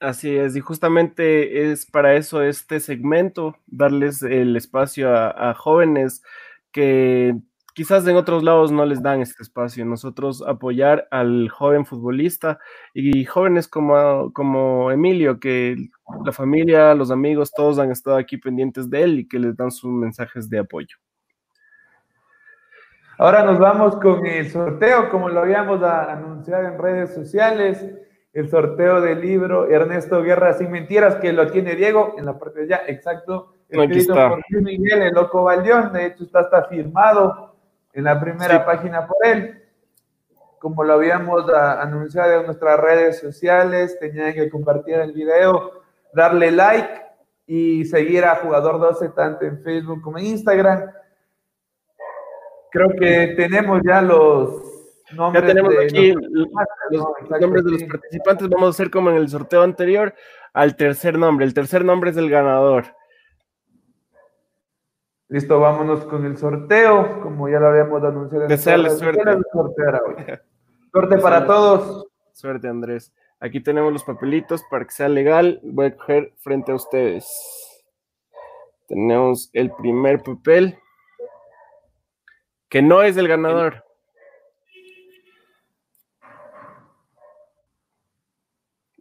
Así 0.00 0.36
es, 0.36 0.54
y 0.54 0.60
justamente 0.60 1.70
es 1.72 1.84
para 1.84 2.14
eso 2.14 2.40
este 2.42 2.78
segmento, 2.78 3.56
darles 3.66 4.22
el 4.22 4.56
espacio 4.56 5.12
a, 5.12 5.54
jóvenes 5.54 6.22
que 6.70 7.34
quizás 7.74 8.06
en 8.06 8.14
otros 8.16 8.44
lados 8.44 8.70
no 8.70 8.86
les 8.86 9.02
dan 9.02 9.22
este 9.22 9.42
espacio. 9.42 9.84
Nosotros 9.84 10.44
apoyar 10.46 11.08
al 11.10 11.48
joven 11.48 11.84
futbolista 11.84 12.60
y 12.94 13.24
jóvenes 13.24 13.66
como, 13.66 14.32
como 14.32 14.92
Emilio, 14.92 15.40
que 15.40 15.74
la 16.24 16.30
familia, 16.30 16.94
los 16.94 17.10
amigos, 17.10 17.50
todos 17.50 17.80
han 17.80 17.90
estado 17.90 18.18
aquí 18.18 18.36
pendientes 18.36 18.88
de 18.88 19.02
él 19.02 19.18
y 19.20 19.28
que 19.28 19.40
les 19.40 19.56
dan 19.56 19.72
sus 19.72 19.90
mensajes 19.90 20.48
de 20.48 20.60
apoyo. 20.60 20.96
Ahora 23.18 23.42
nos 23.42 23.58
vamos 23.58 23.96
con 23.96 24.24
el 24.24 24.48
sorteo, 24.48 25.10
como 25.10 25.28
lo 25.28 25.40
habíamos 25.40 25.82
anunciado 25.82 26.68
en 26.68 26.78
redes 26.78 27.12
sociales, 27.12 27.84
el 28.38 28.48
sorteo 28.48 29.00
del 29.00 29.20
libro 29.20 29.68
Ernesto 29.68 30.22
Guerra 30.22 30.52
sin 30.52 30.70
mentiras, 30.70 31.16
que 31.16 31.32
lo 31.32 31.50
tiene 31.50 31.74
Diego 31.74 32.14
en 32.16 32.24
la 32.24 32.38
parte 32.38 32.60
de 32.60 32.74
allá, 32.74 32.82
exacto, 32.86 33.54
escrito 33.68 34.14
por 34.14 34.62
Miguel, 34.62 35.02
el 35.02 35.12
loco 35.12 35.42
Valdión, 35.42 35.92
de 35.92 36.06
hecho 36.06 36.22
está 36.24 36.40
hasta 36.40 36.64
firmado 36.64 37.56
en 37.92 38.04
la 38.04 38.20
primera 38.20 38.64
página 38.64 39.06
por 39.06 39.16
él. 39.24 39.64
Como 40.60 40.84
lo 40.84 40.94
habíamos 40.94 41.48
anunciado 41.52 42.40
en 42.40 42.46
nuestras 42.46 42.78
redes 42.78 43.18
sociales, 43.18 43.98
tenían 43.98 44.32
que 44.32 44.48
compartir 44.48 44.94
el 44.94 45.12
video, 45.12 45.82
darle 46.12 46.52
like 46.52 47.02
y 47.46 47.84
seguir 47.86 48.24
a 48.24 48.36
Jugador 48.36 48.78
12 48.78 49.08
tanto 49.10 49.46
en 49.46 49.62
Facebook 49.62 50.00
como 50.00 50.18
en 50.18 50.26
Instagram. 50.26 50.90
Creo 52.70 52.90
que 52.90 53.34
tenemos 53.36 53.80
ya 53.84 54.00
los. 54.00 54.77
Ya 55.16 55.46
tenemos 55.46 55.74
aquí 55.82 56.12
los, 56.12 56.48
nombres 57.40 57.64
de 57.64 57.70
los 57.70 57.84
participantes. 57.84 58.48
Vamos 58.48 58.66
a 58.66 58.70
hacer 58.70 58.90
como 58.90 59.10
en 59.10 59.16
el 59.16 59.28
sorteo 59.28 59.62
anterior 59.62 60.14
al 60.52 60.76
tercer 60.76 61.18
nombre. 61.18 61.46
El 61.46 61.54
tercer 61.54 61.84
nombre 61.84 62.10
es 62.10 62.16
el 62.16 62.28
ganador. 62.28 62.84
Listo, 65.28 65.60
vámonos 65.60 66.04
con 66.06 66.24
el 66.24 66.38
sorteo, 66.38 67.20
como 67.22 67.48
ya 67.48 67.60
lo 67.60 67.68
habíamos 67.68 68.02
anunciado. 68.02 68.46
Desearles 68.48 68.98
suerte. 68.98 69.22
Suerte 70.90 71.18
para 71.18 71.46
todos. 71.46 72.06
Suerte, 72.32 72.66
Andrés. 72.66 73.12
Aquí 73.40 73.60
tenemos 73.60 73.92
los 73.92 74.04
papelitos 74.04 74.62
para 74.70 74.84
que 74.86 74.90
sea 74.90 75.08
legal. 75.08 75.60
Voy 75.62 75.86
a 75.86 75.96
coger 75.96 76.32
frente 76.38 76.72
a 76.72 76.76
ustedes. 76.76 77.28
Tenemos 78.88 79.50
el 79.52 79.70
primer 79.72 80.22
papel, 80.22 80.78
que 82.70 82.80
no 82.80 83.02
es 83.02 83.18
el 83.18 83.28
ganador. 83.28 83.84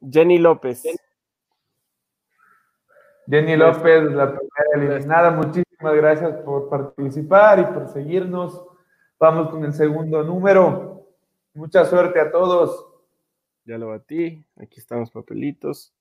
Jenny 0.01 0.37
López. 0.37 0.83
Jenny 3.29 3.57
López, 3.57 4.03
la 4.03 4.27
primera 4.27 4.95
eliminada. 4.95 5.31
Muchísimas 5.31 5.95
gracias 5.95 6.41
por 6.43 6.69
participar 6.69 7.59
y 7.59 7.65
por 7.73 7.87
seguirnos. 7.89 8.65
Vamos 9.19 9.49
con 9.49 9.65
el 9.65 9.73
segundo 9.73 10.23
número. 10.23 11.07
Mucha 11.53 11.85
suerte 11.85 12.19
a 12.19 12.31
todos. 12.31 12.87
Ya 13.65 13.77
lo 13.77 13.89
batí. 13.89 14.45
Aquí 14.57 14.79
están 14.79 15.01
los 15.01 15.11
papelitos. 15.11 15.93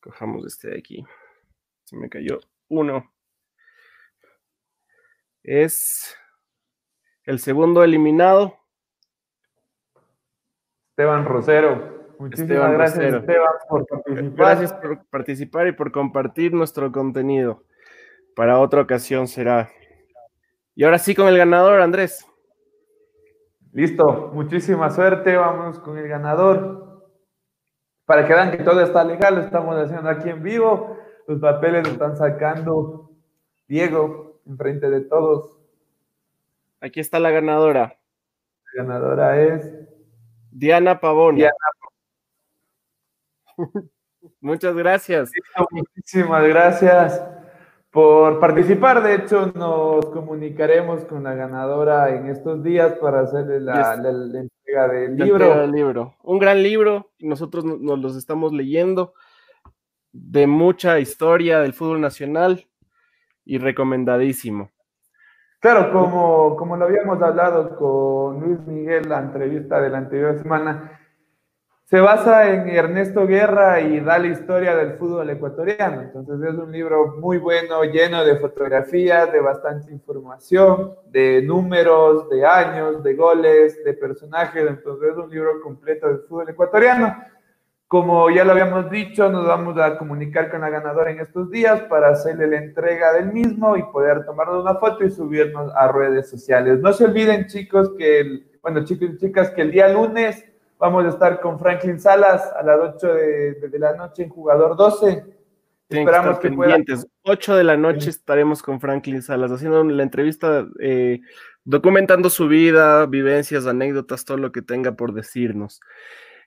Cojamos 0.00 0.44
este 0.46 0.70
de 0.70 0.78
aquí. 0.78 1.04
Se 1.84 1.96
me 1.96 2.08
cayó 2.08 2.40
uno. 2.68 3.12
Es 5.42 6.16
el 7.24 7.38
segundo 7.38 7.82
eliminado. 7.82 8.58
Esteban 10.90 11.24
Rosero. 11.24 11.99
Muchísimas 12.20 12.72
gracias, 12.72 13.14
Esteban, 13.14 13.48
por 13.66 13.86
participar. 13.86 14.32
Gracias 14.34 14.72
por 14.74 15.06
participar 15.06 15.66
y 15.68 15.72
por 15.72 15.90
compartir 15.90 16.52
nuestro 16.52 16.92
contenido. 16.92 17.64
Para 18.36 18.58
otra 18.58 18.82
ocasión 18.82 19.26
será. 19.26 19.70
Y 20.74 20.84
ahora 20.84 20.98
sí 20.98 21.14
con 21.14 21.28
el 21.28 21.38
ganador, 21.38 21.80
Andrés. 21.80 22.26
Listo, 23.72 24.32
muchísima 24.34 24.90
suerte. 24.90 25.34
Vamos 25.34 25.78
con 25.78 25.96
el 25.96 26.08
ganador. 26.08 27.10
Para 28.04 28.26
que 28.26 28.34
vean 28.34 28.50
que 28.50 28.58
todo 28.58 28.82
está 28.82 29.02
legal, 29.02 29.36
lo 29.36 29.40
estamos 29.40 29.74
haciendo 29.76 30.10
aquí 30.10 30.28
en 30.28 30.42
vivo. 30.42 30.98
Los 31.26 31.40
papeles 31.40 31.86
lo 31.86 31.94
están 31.94 32.18
sacando 32.18 33.12
Diego 33.66 34.42
enfrente 34.44 34.90
de 34.90 35.00
todos. 35.00 35.58
Aquí 36.82 37.00
está 37.00 37.18
la 37.18 37.30
ganadora. 37.30 37.98
La 38.74 38.84
ganadora 38.84 39.40
es 39.40 39.74
Diana 40.50 41.00
Pavón. 41.00 41.36
Diana. 41.36 41.54
Muchas 44.40 44.74
gracias. 44.74 45.30
muchísimas 45.70 46.46
gracias 46.46 47.22
por 47.90 48.38
participar. 48.38 49.02
De 49.02 49.14
hecho, 49.14 49.52
nos 49.54 50.06
comunicaremos 50.06 51.04
con 51.04 51.24
la 51.24 51.34
ganadora 51.34 52.14
en 52.14 52.26
estos 52.28 52.62
días 52.62 52.94
para 52.94 53.20
hacerle 53.20 53.60
la, 53.60 53.94
entrega 53.94 54.88
del 54.88 55.16
libro. 55.16 55.66
libro. 55.66 56.16
Un 56.22 56.38
gran 56.38 56.62
libro, 56.62 57.10
nosotros 57.18 57.64
nos 57.64 57.98
los 57.98 58.16
estamos 58.16 58.52
leyendo, 58.52 59.14
de 60.12 60.46
mucha 60.46 60.98
historia 60.98 61.60
del 61.60 61.72
fútbol 61.72 62.00
nacional 62.00 62.66
y 63.44 63.58
recomendadísimo. 63.58 64.70
Claro, 65.60 65.92
como, 65.92 66.56
como 66.56 66.76
lo 66.76 66.86
habíamos 66.86 67.20
hablado 67.20 67.76
con 67.76 68.40
Luis 68.40 68.60
Miguel, 68.66 69.08
la 69.08 69.18
entrevista 69.18 69.80
de 69.80 69.90
la 69.90 69.98
anterior 69.98 70.38
semana, 70.38 70.99
se 71.90 71.98
basa 71.98 72.48
en 72.48 72.68
Ernesto 72.68 73.26
Guerra 73.26 73.80
y 73.80 73.98
da 73.98 74.16
la 74.16 74.28
historia 74.28 74.76
del 74.76 74.92
fútbol 74.92 75.28
ecuatoriano. 75.28 76.02
Entonces 76.02 76.36
es 76.48 76.54
un 76.54 76.70
libro 76.70 77.16
muy 77.18 77.38
bueno, 77.38 77.82
lleno 77.82 78.24
de 78.24 78.36
fotografías, 78.36 79.32
de 79.32 79.40
bastante 79.40 79.90
información, 79.90 80.94
de 81.08 81.42
números, 81.42 82.28
de 82.28 82.46
años, 82.46 83.02
de 83.02 83.14
goles, 83.16 83.82
de 83.82 83.92
personajes. 83.94 84.68
Entonces 84.68 85.10
es 85.10 85.16
un 85.16 85.30
libro 85.30 85.60
completo 85.60 86.06
del 86.06 86.20
fútbol 86.28 86.48
ecuatoriano. 86.50 87.24
Como 87.88 88.30
ya 88.30 88.44
lo 88.44 88.52
habíamos 88.52 88.88
dicho, 88.88 89.28
nos 89.28 89.44
vamos 89.44 89.76
a 89.76 89.98
comunicar 89.98 90.48
con 90.48 90.60
la 90.60 90.70
ganadora 90.70 91.10
en 91.10 91.18
estos 91.18 91.50
días 91.50 91.80
para 91.88 92.10
hacerle 92.10 92.46
la 92.46 92.58
entrega 92.58 93.14
del 93.14 93.32
mismo 93.32 93.76
y 93.76 93.82
poder 93.82 94.24
tomarnos 94.24 94.62
una 94.62 94.76
foto 94.76 95.04
y 95.04 95.10
subirnos 95.10 95.72
a 95.74 95.90
redes 95.90 96.30
sociales. 96.30 96.78
No 96.78 96.92
se 96.92 97.06
olviden, 97.06 97.48
chicos, 97.48 97.90
que 97.98 98.20
el, 98.20 98.46
bueno, 98.62 98.84
chicos 98.84 99.08
y 99.14 99.18
chicas, 99.18 99.50
que 99.50 99.62
el 99.62 99.72
día 99.72 99.88
lunes 99.88 100.44
Vamos 100.80 101.04
a 101.04 101.08
estar 101.08 101.40
con 101.40 101.58
Franklin 101.58 102.00
Salas 102.00 102.50
a 102.58 102.62
las 102.62 102.80
8 102.94 103.14
de, 103.14 103.78
la 103.78 103.94
noche 103.94 104.22
en 104.22 104.30
Jugador 104.30 104.76
12. 104.76 105.24
Esperamos 105.90 106.38
que, 106.38 106.48
que 106.48 106.96
8 107.24 107.56
de 107.56 107.64
la 107.64 107.76
noche 107.76 108.08
estaremos 108.08 108.62
con 108.62 108.80
Franklin 108.80 109.20
Salas 109.20 109.52
haciendo 109.52 109.84
la 109.84 110.02
entrevista, 110.02 110.66
eh, 110.80 111.20
documentando 111.64 112.30
su 112.30 112.48
vida, 112.48 113.04
vivencias, 113.04 113.66
anécdotas, 113.66 114.24
todo 114.24 114.38
lo 114.38 114.52
que 114.52 114.62
tenga 114.62 114.92
por 114.92 115.12
decirnos. 115.12 115.80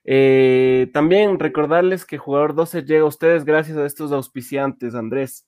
Eh, 0.03 0.89
también 0.93 1.39
recordarles 1.39 2.03
que 2.03 2.17
Jugador 2.17 2.55
12 2.55 2.85
llega 2.85 3.03
a 3.03 3.07
ustedes 3.07 3.45
gracias 3.45 3.77
a 3.77 3.85
estos 3.85 4.11
auspiciantes, 4.11 4.95
Andrés. 4.95 5.45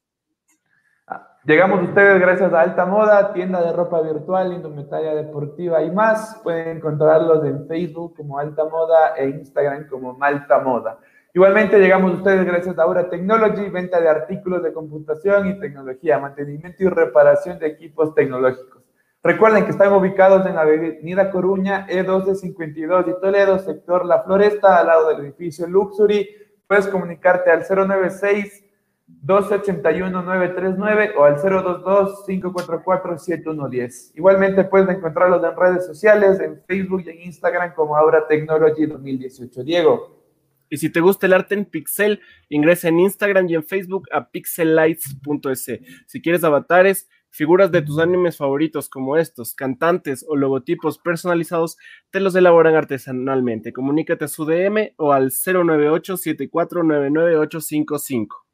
Llegamos 1.45 1.83
ustedes 1.83 2.19
gracias 2.19 2.51
a 2.53 2.61
Alta 2.61 2.87
Moda, 2.87 3.31
tienda 3.31 3.61
de 3.61 3.71
ropa 3.71 4.01
virtual, 4.01 4.51
indumentaria 4.51 5.13
deportiva 5.13 5.83
y 5.83 5.91
más. 5.91 6.41
Pueden 6.43 6.77
encontrarlos 6.77 7.45
en 7.45 7.67
Facebook 7.67 8.15
como 8.15 8.39
Alta 8.39 8.65
Moda 8.65 9.13
e 9.15 9.29
Instagram 9.29 9.87
como 9.87 10.17
Malta 10.17 10.57
Moda. 10.57 10.97
Igualmente 11.35 11.77
llegamos 11.77 12.13
a 12.13 12.15
ustedes 12.15 12.47
gracias 12.47 12.79
a 12.79 12.81
Aura 12.81 13.11
Technology, 13.11 13.69
venta 13.69 14.01
de 14.01 14.09
artículos 14.09 14.63
de 14.63 14.73
computación 14.73 15.47
y 15.47 15.59
tecnología, 15.59 16.17
mantenimiento 16.17 16.83
y 16.83 16.87
reparación 16.87 17.59
de 17.59 17.67
equipos 17.67 18.15
tecnológicos. 18.15 18.81
Recuerden 19.21 19.65
que 19.65 19.71
están 19.71 19.93
ubicados 19.93 20.47
en 20.47 20.55
la 20.55 20.61
Avenida 20.61 21.29
Coruña, 21.29 21.85
E1252 21.87 23.07
y 23.07 23.21
Toledo, 23.21 23.59
sector 23.59 24.03
La 24.03 24.23
Floresta, 24.23 24.79
al 24.79 24.87
lado 24.87 25.09
del 25.09 25.25
edificio 25.25 25.67
Luxury. 25.67 26.27
Puedes 26.65 26.87
comunicarte 26.87 27.51
al 27.51 27.63
096 27.69 28.64
281-939 29.07 31.13
o 31.17 31.23
al 31.23 31.37
022-544-7110. 31.37 34.11
Igualmente 34.15 34.63
pueden 34.63 34.97
encontrarlos 34.97 35.43
en 35.43 35.55
redes 35.55 35.85
sociales, 35.85 36.39
en 36.39 36.59
Facebook 36.67 37.03
y 37.05 37.09
en 37.09 37.21
Instagram 37.23 37.73
como 37.75 37.95
Aura 37.95 38.27
Technology 38.27 38.85
2018. 38.85 39.63
Diego. 39.63 40.23
Y 40.69 40.77
si 40.77 40.91
te 40.91 41.01
gusta 41.01 41.27
el 41.27 41.33
arte 41.33 41.53
en 41.55 41.65
pixel, 41.65 42.21
ingresa 42.49 42.87
en 42.87 42.99
Instagram 42.99 43.47
y 43.47 43.53
en 43.55 43.63
Facebook 43.63 44.07
a 44.11 44.31
pixelites.es. 44.31 45.79
Si 46.07 46.21
quieres 46.21 46.43
avatares, 46.43 47.07
figuras 47.29 47.71
de 47.71 47.83
tus 47.83 47.99
animes 47.99 48.37
favoritos 48.37 48.89
como 48.89 49.17
estos, 49.17 49.53
cantantes 49.53 50.25
o 50.27 50.35
logotipos 50.35 50.97
personalizados, 50.97 51.77
te 52.09 52.19
los 52.19 52.35
elaboran 52.35 52.73
artesanalmente. 52.75 53.71
Comunícate 53.73 54.25
a 54.25 54.27
su 54.27 54.45
DM 54.45 54.93
o 54.97 55.13
al 55.13 55.31
098 55.31 56.15
7499855 56.15 58.44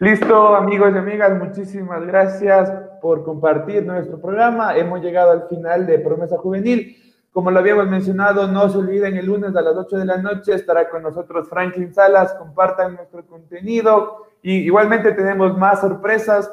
Listo, 0.00 0.56
amigos 0.56 0.92
y 0.94 0.98
amigas, 0.98 1.36
muchísimas 1.36 2.06
gracias 2.06 2.72
por 3.02 3.22
compartir 3.22 3.84
nuestro 3.84 4.18
programa. 4.18 4.74
Hemos 4.74 5.02
llegado 5.02 5.30
al 5.32 5.46
final 5.46 5.86
de 5.86 5.98
Promesa 5.98 6.38
Juvenil. 6.38 6.96
Como 7.30 7.50
lo 7.50 7.58
habíamos 7.58 7.86
mencionado, 7.86 8.46
no 8.46 8.66
se 8.70 8.78
olviden, 8.78 9.18
el 9.18 9.26
lunes 9.26 9.54
a 9.54 9.60
las 9.60 9.76
8 9.76 9.98
de 9.98 10.06
la 10.06 10.16
noche 10.16 10.54
estará 10.54 10.88
con 10.88 11.02
nosotros 11.02 11.50
Franklin 11.50 11.92
Salas. 11.92 12.32
Compartan 12.32 12.94
nuestro 12.94 13.26
contenido 13.26 14.24
y 14.40 14.60
igualmente 14.60 15.12
tenemos 15.12 15.58
más 15.58 15.82
sorpresas. 15.82 16.50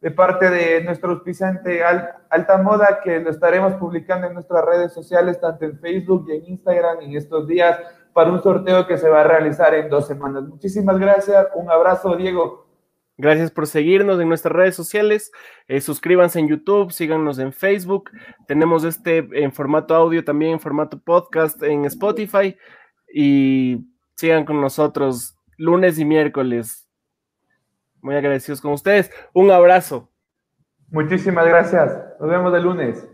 de 0.00 0.10
parte 0.12 0.50
de 0.50 0.84
nuestro 0.84 1.12
auspiciante 1.12 1.82
Alta 1.82 2.58
Moda, 2.58 3.00
que 3.02 3.18
lo 3.20 3.30
estaremos 3.30 3.72
publicando 3.74 4.26
en 4.26 4.34
nuestras 4.34 4.62
redes 4.62 4.92
sociales, 4.92 5.40
tanto 5.40 5.64
en 5.64 5.80
Facebook 5.80 6.26
y 6.28 6.36
en 6.36 6.44
Instagram 6.44 7.00
en 7.00 7.16
estos 7.16 7.48
días, 7.48 7.80
para 8.12 8.30
un 8.30 8.42
sorteo 8.42 8.86
que 8.86 8.98
se 8.98 9.08
va 9.08 9.22
a 9.22 9.24
realizar 9.24 9.74
en 9.74 9.88
dos 9.88 10.06
semanas. 10.06 10.44
Muchísimas 10.44 10.98
gracias, 10.98 11.48
un 11.54 11.70
abrazo, 11.70 12.14
Diego. 12.16 12.63
Gracias 13.16 13.50
por 13.50 13.66
seguirnos 13.66 14.20
en 14.20 14.28
nuestras 14.28 14.52
redes 14.54 14.74
sociales. 14.74 15.30
Eh, 15.68 15.80
suscríbanse 15.80 16.40
en 16.40 16.48
YouTube, 16.48 16.92
síganos 16.92 17.38
en 17.38 17.52
Facebook. 17.52 18.10
Tenemos 18.48 18.84
este 18.84 19.18
en 19.32 19.52
formato 19.52 19.94
audio, 19.94 20.24
también 20.24 20.52
en 20.52 20.60
formato 20.60 20.98
podcast 20.98 21.62
en 21.62 21.84
Spotify. 21.84 22.56
Y 23.12 23.86
sigan 24.16 24.44
con 24.44 24.60
nosotros 24.60 25.36
lunes 25.56 25.98
y 25.98 26.04
miércoles 26.04 26.84
muy 28.04 28.14
agradecidos 28.14 28.60
con 28.60 28.72
ustedes. 28.72 29.10
Un 29.32 29.50
abrazo. 29.50 30.10
Muchísimas 30.90 31.46
gracias. 31.46 31.90
Nos 32.20 32.28
vemos 32.28 32.54
el 32.54 32.62
lunes. 32.62 33.08